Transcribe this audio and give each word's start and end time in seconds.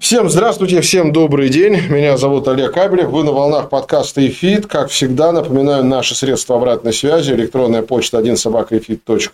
Всем 0.00 0.30
здравствуйте, 0.30 0.80
всем 0.80 1.12
добрый 1.12 1.48
день. 1.48 1.76
Меня 1.90 2.16
зовут 2.16 2.46
Олег 2.46 2.72
Абелев. 2.72 3.08
Вы 3.08 3.24
на 3.24 3.32
волнах 3.32 3.68
подкаста 3.68 4.24
«ИФИТ». 4.24 4.66
Как 4.66 4.90
всегда, 4.90 5.32
напоминаю, 5.32 5.84
наши 5.84 6.14
средства 6.14 6.54
обратной 6.56 6.92
связи. 6.92 7.32
Электронная 7.32 7.82
почта 7.82 8.18
1 8.18 8.36
собака 8.36 8.80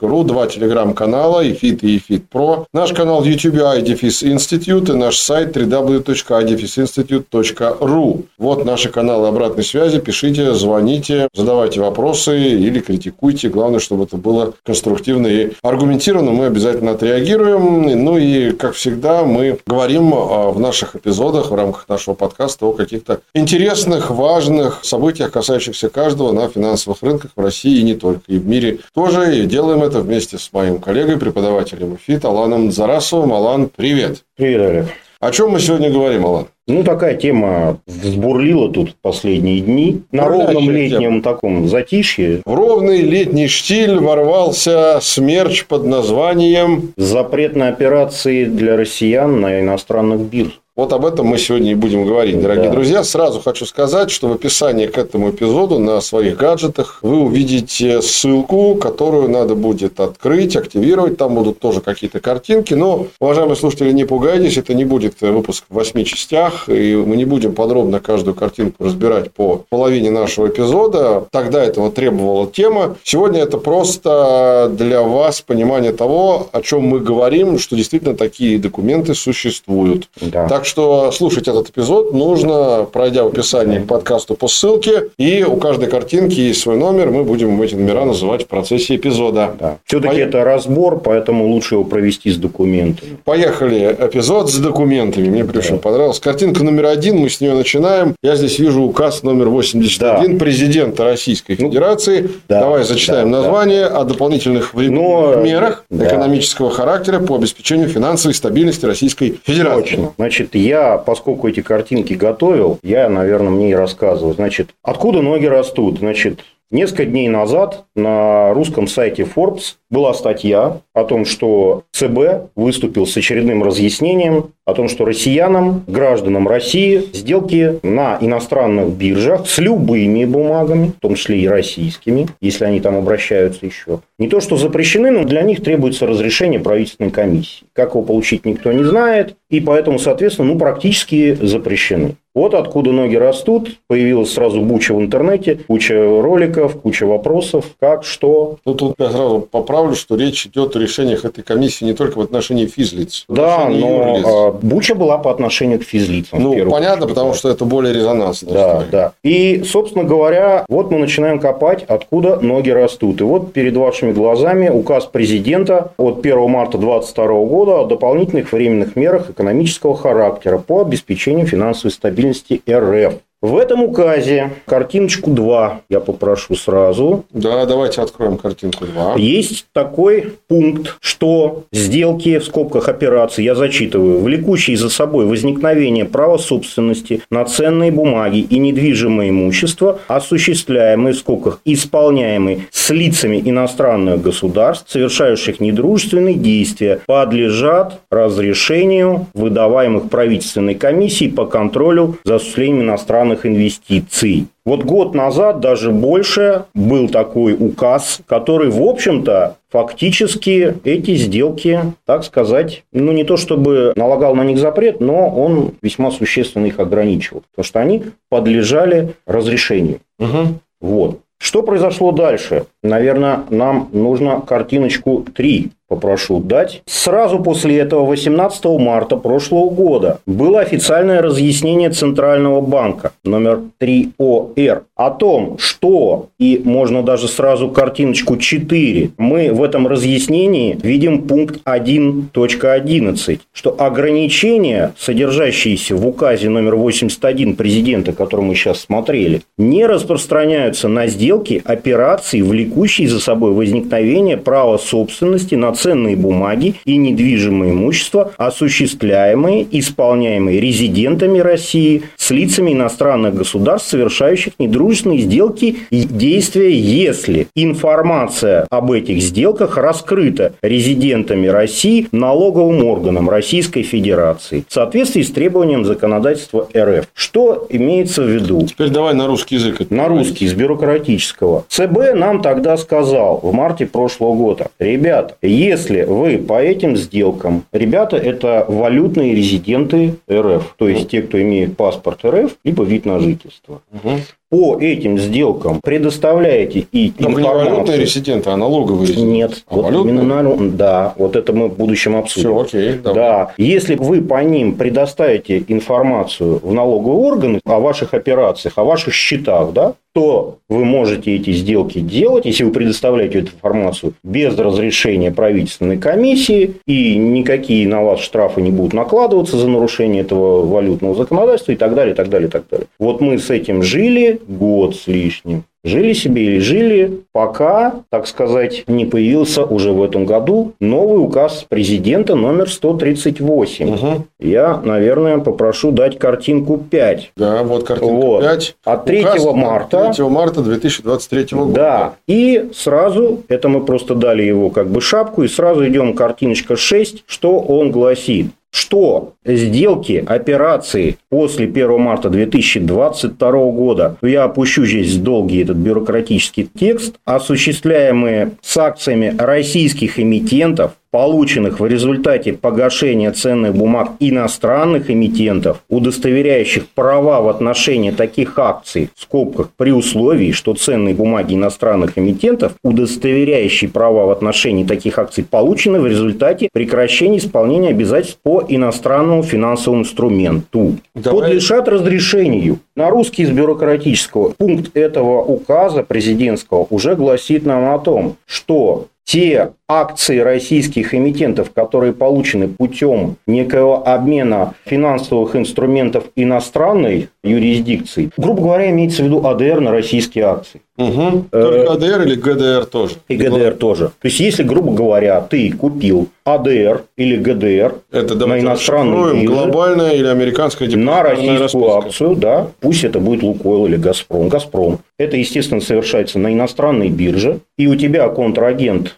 ру, 0.00 0.24
два 0.24 0.46
телеграм-канала 0.46 1.46
«ИФИТ» 1.46 1.84
и 1.84 1.98
«ИФИТ 1.98 2.30
Про». 2.30 2.64
Наш 2.72 2.94
канал 2.94 3.20
в 3.20 3.26
YouTube 3.26 3.56
IF 3.56 3.76
дефис 3.76 4.24
Institute 4.24 4.90
и 4.90 4.94
наш 4.96 5.18
сайт 5.18 5.54
www.idefisinstitute.ru. 5.54 8.24
Вот 8.38 8.64
наши 8.64 8.88
каналы 8.88 9.28
обратной 9.28 9.64
связи. 9.64 10.00
Пишите, 10.00 10.54
звоните, 10.54 11.28
задавайте 11.34 11.82
вопросы 11.82 12.38
или 12.38 12.80
критикуйте. 12.80 13.50
Главное, 13.50 13.80
чтобы 13.80 14.04
это 14.04 14.16
было 14.16 14.54
конструктивно 14.64 15.26
и 15.26 15.50
аргументированно. 15.62 16.30
Мы 16.30 16.46
обязательно 16.46 16.92
отреагируем. 16.92 18.04
Ну 18.04 18.16
и, 18.16 18.52
как 18.52 18.72
всегда, 18.74 19.24
мы 19.24 19.58
говорим 19.66 20.14
в 20.54 20.60
наших 20.60 20.96
эпизодах, 20.96 21.50
в 21.50 21.54
рамках 21.54 21.88
нашего 21.88 22.14
подкаста 22.14 22.66
о 22.66 22.72
каких-то 22.72 23.20
интересных, 23.34 24.10
важных 24.10 24.84
событиях, 24.84 25.32
касающихся 25.32 25.88
каждого 25.88 26.32
на 26.32 26.48
финансовых 26.48 27.02
рынках 27.02 27.32
в 27.36 27.40
России 27.40 27.80
и 27.80 27.82
не 27.82 27.94
только, 27.94 28.22
и 28.26 28.38
в 28.38 28.46
мире 28.46 28.78
тоже. 28.94 29.38
И 29.38 29.46
делаем 29.46 29.82
это 29.82 30.00
вместе 30.00 30.38
с 30.38 30.52
моим 30.52 30.80
коллегой, 30.80 31.18
преподавателем 31.18 31.98
ФИТ 31.98 32.24
Аланом 32.24 32.72
Зарасовым. 32.72 33.32
Алан, 33.32 33.68
привет. 33.68 34.22
Привет, 34.36 34.60
Олег. 34.60 34.86
О 35.20 35.30
чем 35.30 35.50
мы 35.50 35.60
сегодня 35.60 35.90
говорим, 35.90 36.26
Алан? 36.26 36.46
Ну, 36.66 36.82
такая 36.82 37.14
тема 37.14 37.78
взбурлила 37.86 38.70
тут 38.72 38.96
последние 39.02 39.60
дни. 39.60 40.02
На 40.12 40.28
ровном 40.28 40.70
летнем 40.70 41.20
тема. 41.20 41.22
таком 41.22 41.68
затишье. 41.68 42.40
В 42.46 42.54
ровный 42.54 43.02
летний 43.02 43.48
штиль 43.48 43.98
ворвался 43.98 44.98
смерч 45.02 45.66
под 45.66 45.84
названием... 45.84 46.94
Запрет 46.96 47.54
на 47.54 47.68
операции 47.68 48.46
для 48.46 48.76
россиян 48.76 49.40
на 49.40 49.60
иностранных 49.60 50.20
биржах. 50.20 50.63
Вот 50.76 50.92
об 50.92 51.06
этом 51.06 51.26
мы 51.26 51.38
сегодня 51.38 51.70
и 51.70 51.76
будем 51.76 52.04
говорить, 52.04 52.42
дорогие 52.42 52.64
да. 52.64 52.72
друзья. 52.72 53.04
Сразу 53.04 53.38
хочу 53.38 53.64
сказать, 53.64 54.10
что 54.10 54.26
в 54.26 54.32
описании 54.32 54.88
к 54.88 54.98
этому 54.98 55.30
эпизоду 55.30 55.78
на 55.78 56.00
своих 56.00 56.36
гаджетах 56.36 56.98
вы 57.00 57.20
увидите 57.20 58.02
ссылку, 58.02 58.74
которую 58.74 59.28
надо 59.28 59.54
будет 59.54 60.00
открыть, 60.00 60.56
активировать. 60.56 61.16
Там 61.16 61.36
будут 61.36 61.60
тоже 61.60 61.80
какие-то 61.80 62.18
картинки. 62.18 62.74
Но, 62.74 63.06
уважаемые 63.20 63.54
слушатели, 63.54 63.92
не 63.92 64.04
пугайтесь, 64.04 64.56
это 64.56 64.74
не 64.74 64.84
будет 64.84 65.20
выпуск 65.20 65.62
в 65.68 65.74
восьми 65.76 66.04
частях, 66.04 66.68
и 66.68 66.96
мы 66.96 67.16
не 67.16 67.24
будем 67.24 67.54
подробно 67.54 68.00
каждую 68.00 68.34
картинку 68.34 68.82
разбирать 68.82 69.30
по 69.30 69.64
половине 69.68 70.10
нашего 70.10 70.48
эпизода. 70.48 71.28
Тогда 71.30 71.62
этого 71.62 71.92
требовала 71.92 72.48
тема. 72.48 72.96
Сегодня 73.04 73.42
это 73.42 73.58
просто 73.58 74.68
для 74.76 75.02
вас 75.02 75.40
понимание 75.40 75.92
того, 75.92 76.48
о 76.50 76.60
чем 76.62 76.82
мы 76.82 76.98
говорим, 76.98 77.60
что 77.60 77.76
действительно 77.76 78.16
такие 78.16 78.58
документы 78.58 79.14
существуют. 79.14 80.08
Да. 80.20 80.48
Так 80.48 80.63
что 80.66 81.10
слушать 81.12 81.48
этот 81.48 81.70
эпизод 81.70 82.12
нужно, 82.12 82.86
пройдя 82.90 83.24
в 83.24 83.28
описании 83.28 83.78
к 83.78 83.86
подкасту 83.86 84.34
по 84.34 84.48
ссылке. 84.48 85.10
И 85.18 85.44
у 85.44 85.56
каждой 85.56 85.88
картинки 85.88 86.40
есть 86.40 86.60
свой 86.60 86.76
номер. 86.76 87.10
Мы 87.10 87.24
будем 87.24 87.60
эти 87.62 87.74
номера 87.74 88.04
называть 88.04 88.44
в 88.44 88.46
процессе 88.46 88.96
эпизода. 88.96 89.54
Да. 89.58 89.78
Все-таки 89.84 90.16
По... 90.16 90.18
это 90.20 90.44
разбор, 90.44 91.00
поэтому 91.00 91.46
лучше 91.48 91.76
его 91.76 91.84
провести 91.84 92.30
с 92.30 92.36
документами. 92.36 93.16
Поехали. 93.24 93.96
Эпизод 93.98 94.50
с 94.50 94.58
документами. 94.58 95.28
Мне 95.28 95.44
да. 95.44 95.76
понравилось. 95.76 96.20
Картинка 96.20 96.64
номер 96.64 96.86
один. 96.86 97.18
Мы 97.18 97.28
с 97.28 97.40
нее 97.40 97.54
начинаем. 97.54 98.14
Я 98.22 98.36
здесь 98.36 98.58
вижу 98.58 98.82
указ 98.82 99.22
номер 99.22 99.48
81 99.48 100.32
да. 100.32 100.38
президента 100.38 101.04
Российской 101.04 101.56
ну, 101.58 101.68
Федерации. 101.68 102.30
Да. 102.48 102.60
Давай 102.60 102.84
зачитаем 102.84 103.30
да, 103.30 103.38
название 103.38 103.88
да. 103.88 104.00
о 104.00 104.04
дополнительных 104.04 104.74
Но... 104.74 105.36
мерах 105.36 105.84
да. 105.90 106.06
экономического 106.06 106.70
характера 106.70 107.20
по 107.20 107.36
обеспечению 107.36 107.88
финансовой 107.88 108.34
стабильности 108.34 108.84
Российской 108.86 109.38
Федерации. 109.44 109.82
Точно. 109.82 110.12
Значит, 110.16 110.53
я, 110.54 110.98
поскольку 110.98 111.48
эти 111.48 111.62
картинки 111.62 112.14
готовил, 112.14 112.78
я, 112.82 113.08
наверное, 113.08 113.50
мне 113.50 113.70
и 113.70 113.74
рассказываю. 113.74 114.34
Значит, 114.34 114.70
откуда 114.82 115.22
ноги 115.22 115.46
растут? 115.46 115.98
Значит, 115.98 116.40
Несколько 116.74 117.04
дней 117.04 117.28
назад 117.28 117.84
на 117.94 118.52
русском 118.52 118.88
сайте 118.88 119.22
Forbes 119.22 119.76
была 119.90 120.12
статья 120.12 120.80
о 120.92 121.04
том, 121.04 121.24
что 121.24 121.84
ЦБ 121.92 122.50
выступил 122.56 123.06
с 123.06 123.16
очередным 123.16 123.62
разъяснением 123.62 124.50
о 124.66 124.74
том, 124.74 124.88
что 124.88 125.04
россиянам, 125.04 125.84
гражданам 125.86 126.48
России 126.48 127.04
сделки 127.12 127.78
на 127.84 128.18
иностранных 128.20 128.88
биржах 128.88 129.46
с 129.48 129.58
любыми 129.58 130.24
бумагами, 130.24 130.88
в 130.88 131.00
том 131.00 131.14
числе 131.14 131.38
и 131.42 131.46
российскими, 131.46 132.26
если 132.40 132.64
они 132.64 132.80
там 132.80 132.96
обращаются 132.96 133.64
еще, 133.64 134.00
не 134.18 134.26
то 134.26 134.40
что 134.40 134.56
запрещены, 134.56 135.12
но 135.12 135.22
для 135.22 135.42
них 135.42 135.62
требуется 135.62 136.08
разрешение 136.08 136.58
правительственной 136.58 137.12
комиссии. 137.12 137.66
Как 137.72 137.90
его 137.90 138.02
получить, 138.02 138.44
никто 138.44 138.72
не 138.72 138.82
знает, 138.82 139.36
и 139.48 139.60
поэтому, 139.60 140.00
соответственно, 140.00 140.52
ну, 140.52 140.58
практически 140.58 141.38
запрещены. 141.40 142.16
Вот 142.34 142.52
откуда 142.54 142.90
ноги 142.90 143.14
растут. 143.14 143.76
Появилась 143.86 144.32
сразу 144.32 144.60
буча 144.60 144.92
в 144.92 145.00
интернете, 145.00 145.60
куча 145.68 145.94
роликов, 145.94 146.80
куча 146.80 147.06
вопросов, 147.06 147.66
как, 147.78 148.02
что. 148.02 148.56
Ну, 148.64 148.74
тут 148.74 148.96
я 148.98 149.10
сразу 149.10 149.46
поправлю, 149.48 149.94
что 149.94 150.16
речь 150.16 150.44
идет 150.46 150.74
о 150.74 150.80
решениях 150.80 151.24
этой 151.24 151.44
комиссии 151.44 151.84
не 151.84 151.92
только 151.92 152.18
в 152.18 152.20
отношении 152.22 152.66
физлиц. 152.66 153.24
Да, 153.28 153.68
но 153.68 154.08
юрлиц. 154.08 154.26
А, 154.26 154.50
буча 154.50 154.96
была 154.96 155.18
по 155.18 155.30
отношению 155.30 155.78
к 155.78 155.84
физлицам. 155.84 156.42
Ну, 156.42 156.54
понятно, 156.68 157.04
очередь. 157.04 157.08
потому 157.14 157.34
что 157.34 157.50
это 157.50 157.64
более 157.64 157.94
резонансно. 157.94 158.52
Да, 158.52 158.84
да. 158.90 159.12
И, 159.22 159.62
собственно 159.64 160.02
говоря, 160.02 160.64
вот 160.68 160.90
мы 160.90 160.98
начинаем 160.98 161.38
копать, 161.38 161.84
откуда 161.86 162.40
ноги 162.40 162.70
растут. 162.70 163.20
И 163.20 163.24
вот 163.24 163.52
перед 163.52 163.76
вашими 163.76 164.10
глазами 164.10 164.68
указ 164.68 165.04
президента 165.04 165.92
от 165.98 166.18
1 166.18 166.50
марта 166.50 166.78
2022 166.78 167.26
года 167.44 167.80
о 167.82 167.84
дополнительных 167.84 168.52
временных 168.52 168.96
мерах 168.96 169.30
экономического 169.30 169.96
характера 169.96 170.58
по 170.58 170.80
обеспечению 170.80 171.46
финансовой 171.46 171.92
стабильности 171.92 172.23
стабильности 172.32 172.62
РФ. 172.70 173.20
В 173.44 173.58
этом 173.58 173.82
указе 173.82 174.52
картиночку 174.64 175.30
2 175.30 175.82
я 175.90 176.00
попрошу 176.00 176.54
сразу. 176.54 177.26
Да, 177.30 177.66
давайте 177.66 178.00
откроем 178.00 178.38
картинку 178.38 178.86
2. 178.86 179.16
Есть 179.18 179.66
такой 179.74 180.32
пункт, 180.48 180.96
что 180.98 181.64
сделки 181.70 182.38
в 182.38 182.44
скобках 182.46 182.88
операции, 182.88 183.42
я 183.42 183.54
зачитываю, 183.54 184.20
влекущие 184.20 184.78
за 184.78 184.88
собой 184.88 185.26
возникновение 185.26 186.06
права 186.06 186.38
собственности 186.38 187.20
на 187.28 187.44
ценные 187.44 187.90
бумаги 187.90 188.38
и 188.38 188.58
недвижимое 188.58 189.28
имущество, 189.28 189.98
осуществляемые 190.08 191.12
в 191.12 191.18
скобках 191.18 191.60
исполняемые 191.66 192.68
с 192.70 192.88
лицами 192.88 193.42
иностранных 193.44 194.22
государств, 194.22 194.90
совершающих 194.90 195.60
недружественные 195.60 196.36
действия, 196.36 197.00
подлежат 197.04 198.00
разрешению 198.10 199.26
выдаваемых 199.34 200.08
правительственной 200.08 200.76
комиссией 200.76 201.30
по 201.30 201.44
контролю 201.44 202.16
за 202.24 202.36
осуществлением 202.36 202.84
иностранных 202.84 203.33
иностранных 203.34 203.46
инвестиций. 203.46 204.46
Вот 204.64 204.84
год 204.84 205.14
назад, 205.14 205.60
даже 205.60 205.90
больше, 205.90 206.64
был 206.74 207.08
такой 207.08 207.54
указ, 207.54 208.20
который, 208.26 208.70
в 208.70 208.82
общем-то, 208.82 209.56
фактически 209.70 210.74
эти 210.84 211.16
сделки, 211.16 211.80
так 212.06 212.24
сказать, 212.24 212.84
ну 212.92 213.12
не 213.12 213.24
то 213.24 213.36
чтобы 213.36 213.92
налагал 213.96 214.34
на 214.34 214.44
них 214.44 214.58
запрет, 214.58 215.00
но 215.00 215.28
он 215.28 215.72
весьма 215.82 216.10
существенно 216.10 216.66
их 216.66 216.78
ограничивал, 216.80 217.42
потому 217.50 217.64
что 217.64 217.80
они 217.80 218.04
подлежали 218.30 219.14
разрешению. 219.26 219.98
Угу. 220.18 220.60
Вот. 220.80 221.20
Что 221.38 221.62
произошло 221.62 222.12
дальше? 222.12 222.64
Наверное, 222.82 223.40
нам 223.50 223.88
нужно 223.92 224.40
картиночку 224.40 225.26
3 225.34 225.70
попрошу 225.88 226.40
дать. 226.40 226.82
Сразу 226.86 227.38
после 227.38 227.78
этого, 227.78 228.04
18 228.06 228.64
марта 228.78 229.16
прошлого 229.16 229.70
года, 229.70 230.20
было 230.26 230.60
официальное 230.60 231.22
разъяснение 231.22 231.90
Центрального 231.90 232.60
банка 232.60 233.12
номер 233.24 233.60
3ОР 233.80 234.82
о 234.96 235.10
том, 235.10 235.58
что, 235.58 236.28
и 236.38 236.60
можно 236.64 237.02
даже 237.02 237.28
сразу 237.28 237.68
картиночку 237.68 238.36
4, 238.36 239.10
мы 239.18 239.52
в 239.52 239.62
этом 239.62 239.86
разъяснении 239.86 240.78
видим 240.80 241.22
пункт 241.22 241.60
1.11, 241.66 243.40
что 243.52 243.74
ограничения, 243.78 244.94
содержащиеся 244.96 245.96
в 245.96 246.06
указе 246.06 246.48
номер 246.48 246.76
81 246.76 247.56
президента, 247.56 248.12
который 248.12 248.42
мы 248.42 248.54
сейчас 248.54 248.80
смотрели, 248.80 249.42
не 249.58 249.86
распространяются 249.86 250.88
на 250.88 251.08
сделки, 251.08 251.62
операции, 251.64 252.40
влекущие 252.40 253.08
за 253.08 253.20
собой 253.20 253.52
возникновение 253.52 254.36
права 254.36 254.78
собственности 254.78 255.54
на 255.54 255.73
ценные 255.74 256.16
бумаги 256.16 256.74
и 256.84 256.96
недвижимое 256.96 257.70
имущество, 257.70 258.32
осуществляемые, 258.36 259.66
исполняемые 259.70 260.60
резидентами 260.60 261.38
России 261.38 262.02
с 262.16 262.30
лицами 262.30 262.72
иностранных 262.72 263.34
государств, 263.34 263.90
совершающих 263.90 264.54
недружественные 264.58 265.20
сделки 265.20 265.76
и 265.90 266.04
действия, 266.04 266.72
если 266.72 267.48
информация 267.54 268.66
об 268.70 268.92
этих 268.92 269.20
сделках 269.20 269.76
раскрыта 269.76 270.54
резидентами 270.62 271.46
России 271.46 272.08
налоговым 272.12 272.84
органам 272.84 273.28
Российской 273.28 273.82
Федерации 273.82 274.64
в 274.68 274.72
соответствии 274.72 275.22
с 275.22 275.30
требованием 275.30 275.84
законодательства 275.84 276.68
РФ. 276.76 277.06
Что 277.14 277.66
имеется 277.68 278.22
в 278.22 278.28
виду? 278.28 278.66
Теперь 278.66 278.90
давай 278.90 279.14
на 279.14 279.26
русский 279.26 279.56
язык. 279.56 279.90
На 279.90 280.08
русский, 280.08 280.46
с 280.46 280.54
бюрократического. 280.54 281.64
ЦБ 281.68 282.14
нам 282.14 282.42
тогда 282.42 282.76
сказал 282.76 283.40
в 283.42 283.52
марте 283.52 283.86
прошлого 283.86 284.34
года, 284.34 284.68
ребят, 284.78 285.36
если 285.64 286.02
вы 286.02 286.38
по 286.38 286.62
этим 286.62 286.96
сделкам, 286.96 287.64
ребята, 287.72 288.16
это 288.16 288.64
валютные 288.68 289.34
резиденты 289.34 290.16
РФ, 290.30 290.74
то 290.76 290.88
есть 290.88 291.08
те, 291.08 291.22
кто 291.22 291.40
имеет 291.40 291.76
паспорт 291.76 292.24
РФ, 292.24 292.56
либо 292.64 292.84
вид 292.84 293.04
на 293.06 293.20
жительство. 293.20 293.82
Угу 293.92 294.20
по 294.54 294.78
этим 294.78 295.18
сделкам 295.18 295.80
предоставляете 295.82 296.86
и 296.92 297.12
Но 297.18 297.30
информацию... 297.30 297.64
не 297.64 297.70
валютные 297.70 297.98
резиденты, 297.98 298.50
а 298.50 298.56
налоговые 298.56 299.08
резиденты. 299.08 299.32
Нет. 299.32 299.64
А 299.66 299.74
вот 299.74 299.84
валютные? 299.86 300.14
именно 300.14 300.42
на... 300.42 300.70
Да, 300.70 301.14
вот 301.16 301.34
это 301.34 301.52
мы 301.52 301.66
в 301.66 301.76
будущем 301.76 302.14
обсудим. 302.14 302.50
Все, 302.50 302.78
окей. 302.78 302.92
Давай. 303.02 303.14
Да. 303.16 303.52
Если 303.58 303.96
вы 303.96 304.22
по 304.22 304.40
ним 304.44 304.76
предоставите 304.76 305.64
информацию 305.66 306.60
в 306.62 306.72
налоговые 306.72 307.18
органы 307.18 307.60
о 307.64 307.80
ваших 307.80 308.14
операциях, 308.14 308.74
о 308.76 308.84
ваших 308.84 309.12
счетах, 309.12 309.72
да, 309.72 309.94
то 310.14 310.58
вы 310.68 310.84
можете 310.84 311.34
эти 311.34 311.52
сделки 311.52 311.98
делать, 311.98 312.46
если 312.46 312.62
вы 312.62 312.70
предоставляете 312.70 313.40
эту 313.40 313.52
информацию 313.52 314.14
без 314.22 314.56
разрешения 314.56 315.32
правительственной 315.32 315.98
комиссии, 315.98 316.76
и 316.86 317.16
никакие 317.16 317.88
на 317.88 318.00
вас 318.02 318.20
штрафы 318.20 318.62
не 318.62 318.70
будут 318.70 318.92
накладываться 318.92 319.56
за 319.56 319.68
нарушение 319.68 320.22
этого 320.22 320.64
валютного 320.64 321.16
законодательства 321.16 321.72
и 321.72 321.76
так 321.76 321.96
далее, 321.96 322.14
и 322.14 322.16
так 322.16 322.28
далее, 322.28 322.46
и 322.46 322.50
так 322.50 322.62
далее. 322.70 322.86
Вот 323.00 323.20
мы 323.20 323.38
с 323.38 323.50
этим 323.50 323.82
жили 323.82 324.40
год 324.48 324.96
с 324.96 325.06
лишним. 325.06 325.64
Жили 325.84 326.14
себе 326.14 326.44
или 326.46 326.58
жили, 326.60 327.20
пока, 327.32 327.96
так 328.08 328.26
сказать, 328.26 328.84
не 328.86 329.04
появился 329.04 329.64
уже 329.64 329.92
в 329.92 330.02
этом 330.02 330.24
году 330.24 330.72
новый 330.80 331.22
указ 331.22 331.66
президента 331.68 332.34
номер 332.34 332.70
138. 332.70 333.94
Угу. 333.94 334.24
Я, 334.40 334.80
наверное, 334.82 335.38
попрошу 335.38 335.90
дать 335.90 336.18
картинку 336.18 336.78
5. 336.78 337.32
Да, 337.36 337.62
вот 337.64 337.84
картинка 337.84 338.14
вот. 338.14 338.44
5. 338.44 338.76
От 338.82 339.04
3 339.04 339.20
указ 339.20 339.44
марта. 339.52 340.12
3 340.16 340.24
марта 340.24 340.62
2023 340.62 341.46
года. 341.52 341.72
Да. 341.74 342.14
И 342.26 342.70
сразу, 342.74 343.42
это 343.48 343.68
мы 343.68 343.84
просто 343.84 344.14
дали 344.14 344.42
его 344.42 344.70
как 344.70 344.88
бы 344.88 345.02
шапку, 345.02 345.42
и 345.42 345.48
сразу 345.48 345.86
идем 345.86 346.14
картиночка 346.14 346.76
6, 346.76 347.24
что 347.26 347.58
он 347.58 347.90
гласит 347.90 348.46
что 348.74 349.34
сделки, 349.44 350.24
операции 350.26 351.16
после 351.28 351.66
1 351.66 352.00
марта 352.00 352.28
2022 352.28 353.50
года, 353.70 354.16
я 354.20 354.44
опущу 354.44 354.84
здесь 354.84 355.16
долгий 355.16 355.62
этот 355.62 355.76
бюрократический 355.76 356.68
текст, 356.76 357.14
осуществляемые 357.24 358.50
с 358.62 358.76
акциями 358.76 359.32
российских 359.38 360.18
эмитентов, 360.18 360.94
полученных 361.14 361.78
в 361.78 361.86
результате 361.86 362.54
погашения 362.54 363.30
ценных 363.30 363.72
бумаг 363.76 364.14
иностранных 364.18 365.12
эмитентов, 365.12 365.80
удостоверяющих 365.88 366.88
права 366.88 367.40
в 367.40 367.48
отношении 367.48 368.10
таких 368.10 368.58
акций, 368.58 369.10
в 369.14 369.22
скобках, 369.22 369.68
при 369.76 369.92
условии, 369.92 370.50
что 370.50 370.74
ценные 370.74 371.14
бумаги 371.14 371.54
иностранных 371.54 372.18
эмитентов, 372.18 372.72
удостоверяющие 372.82 373.88
права 373.88 374.26
в 374.26 374.30
отношении 374.30 374.82
таких 374.82 375.16
акций, 375.20 375.44
получены 375.48 376.00
в 376.00 376.06
результате 376.08 376.68
прекращения 376.72 377.38
исполнения 377.38 377.90
обязательств 377.90 378.40
по 378.42 378.64
иностранному 378.68 379.44
финансовому 379.44 380.02
инструменту. 380.02 380.96
Давай. 381.14 381.42
Подлежат 381.42 381.86
разрешению. 381.86 382.80
На 382.96 383.10
русский 383.10 383.44
из 383.44 383.50
бюрократического 383.50 384.48
пункт 384.48 384.90
этого 384.96 385.44
указа 385.44 386.02
президентского 386.02 386.88
уже 386.90 387.14
гласит 387.14 387.64
нам 387.64 387.94
о 387.94 388.00
том, 388.00 388.36
что 388.46 389.06
те 389.24 389.72
акции 389.88 390.38
российских 390.38 391.14
эмитентов, 391.14 391.70
которые 391.72 392.12
получены 392.12 392.68
путем 392.68 393.36
некого 393.46 394.02
обмена 394.02 394.74
финансовых 394.84 395.56
инструментов 395.56 396.24
иностранной 396.36 397.28
юрисдикции, 397.42 398.30
грубо 398.36 398.62
говоря, 398.62 398.90
имеется 398.90 399.22
в 399.22 399.26
виду 399.26 399.46
АДР 399.46 399.80
на 399.80 399.90
российские 399.90 400.44
акции. 400.44 400.80
Угу. 400.96 401.46
Только 401.50 401.92
АДР 401.92 402.22
или 402.22 402.34
ГДР 402.36 402.86
тоже? 402.86 403.16
И 403.28 403.36
ГДР 403.36 403.74
тоже. 403.74 404.12
То 404.20 404.28
есть, 404.28 404.38
если, 404.38 404.62
грубо 404.62 404.92
говоря, 404.92 405.40
ты 405.40 405.72
купил 405.72 406.28
АДР 406.44 407.02
или 407.16 407.36
ГДР 407.36 407.96
это, 408.12 408.46
на 408.46 408.60
иностранную 408.60 409.34
бирже, 409.34 409.46
глобальная 409.46 410.12
или 410.12 410.28
американская 410.28 410.88
на 410.88 411.22
российскую 411.22 411.58
расписка. 411.58 411.98
акцию, 411.98 412.36
да, 412.36 412.68
пусть 412.80 413.02
это 413.02 413.18
будет 413.18 413.42
Лукойл 413.42 413.86
или 413.86 413.96
Газпром. 413.96 414.48
Газпром. 414.48 415.00
Это, 415.18 415.36
естественно, 415.36 415.80
совершается 415.80 416.38
на 416.38 416.52
иностранной 416.52 417.08
бирже, 417.08 417.58
и 417.76 417.88
у 417.88 417.96
тебя 417.96 418.28
контрагент 418.28 419.16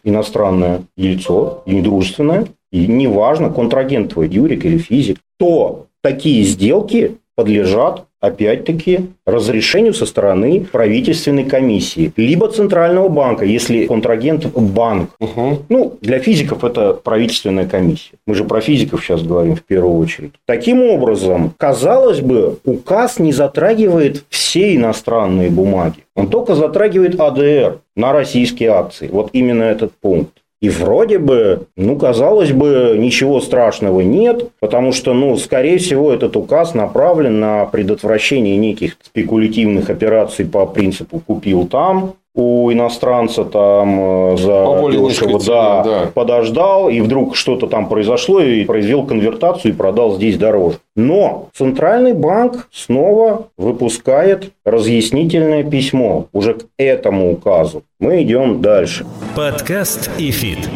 иностранное 0.57 0.83
лицо, 0.97 1.63
недружественное, 1.67 2.47
и 2.73 2.87
неважно, 2.87 3.51
контрагент 3.51 4.13
твой, 4.13 4.29
юрик 4.29 4.65
или 4.65 4.79
физик, 4.79 5.19
то 5.39 5.87
такие 6.03 6.43
сделки 6.45 7.19
подлежат 7.35 8.07
опять-таки, 8.27 9.11
разрешению 9.27 9.95
со 9.95 10.07
стороны 10.07 10.67
правительственной 10.73 11.45
комиссии, 11.45 12.13
либо 12.17 12.49
Центрального 12.49 13.09
банка, 13.09 13.45
если 13.45 13.87
контрагент 13.87 14.47
банк. 14.47 15.11
Угу. 15.21 15.59
Ну, 15.69 15.99
для 16.01 16.19
физиков 16.19 16.65
это 16.65 16.95
правительственная 16.95 17.67
комиссия. 17.67 18.17
Мы 18.27 18.35
же 18.35 18.45
про 18.45 18.61
физиков 18.61 19.05
сейчас 19.05 19.23
говорим 19.23 19.55
в 19.55 19.63
первую 19.63 19.99
очередь. 19.99 20.33
Таким 20.47 20.83
образом, 20.83 21.53
казалось 21.57 22.21
бы, 22.21 22.59
указ 22.65 23.19
не 23.19 23.33
затрагивает 23.33 24.25
все 24.29 24.75
иностранные 24.75 25.51
бумаги. 25.51 26.05
Он 26.15 26.29
только 26.29 26.55
затрагивает 26.55 27.21
АДР 27.21 27.81
на 27.95 28.13
российские 28.13 28.71
акции. 28.71 29.09
Вот 29.13 29.31
именно 29.35 29.63
этот 29.63 29.93
пункт. 29.93 30.33
И 30.63 30.71
вроде 30.71 31.19
бы, 31.19 31.67
ну, 31.77 31.97
казалось 31.99 32.53
бы, 32.53 32.97
ничего 32.99 33.41
страшного 33.41 34.01
нет, 34.01 34.51
потому 34.59 34.93
что, 34.93 35.13
ну, 35.13 35.37
скорее 35.37 35.77
всего, 35.77 36.13
этот 36.13 36.35
указ 36.37 36.75
направлен 36.75 37.41
на 37.41 37.67
предотвращение 37.67 38.57
неких 38.57 38.97
спекулятивных 39.03 39.91
операций 39.91 40.47
по 40.47 40.67
принципу 40.67 41.21
«купил 41.21 41.67
там», 41.67 42.15
у 42.37 42.71
иностранца 42.71 43.45
там 43.45 44.35
э, 44.35 44.37
за 44.37 44.91
дешево, 44.93 45.41
да, 45.45 45.83
да, 45.83 46.11
подождал, 46.15 46.91
и 46.91 47.01
вдруг 47.01 47.35
что-то 47.35 47.67
там 47.67 47.89
произошло, 47.89 48.41
и 48.41 48.65
произвел 48.65 49.05
конвертацию 49.05 49.73
и 49.73 49.77
продал 49.77 50.15
здесь 50.15 50.37
дороже. 50.37 50.77
Но 50.95 51.49
Центральный 51.55 52.13
банк 52.13 52.69
снова 52.71 53.49
выпускает 53.57 54.53
разъяснительное 54.65 55.65
письмо 55.65 56.27
уже 56.33 56.55
к 56.55 56.67
этому 56.77 57.33
указу. 57.33 57.83
Мы 57.99 58.23
идем 58.23 58.61
дальше. 58.61 59.07
Подкаст 59.35 60.11
и 60.19 60.31
фит 60.31 60.69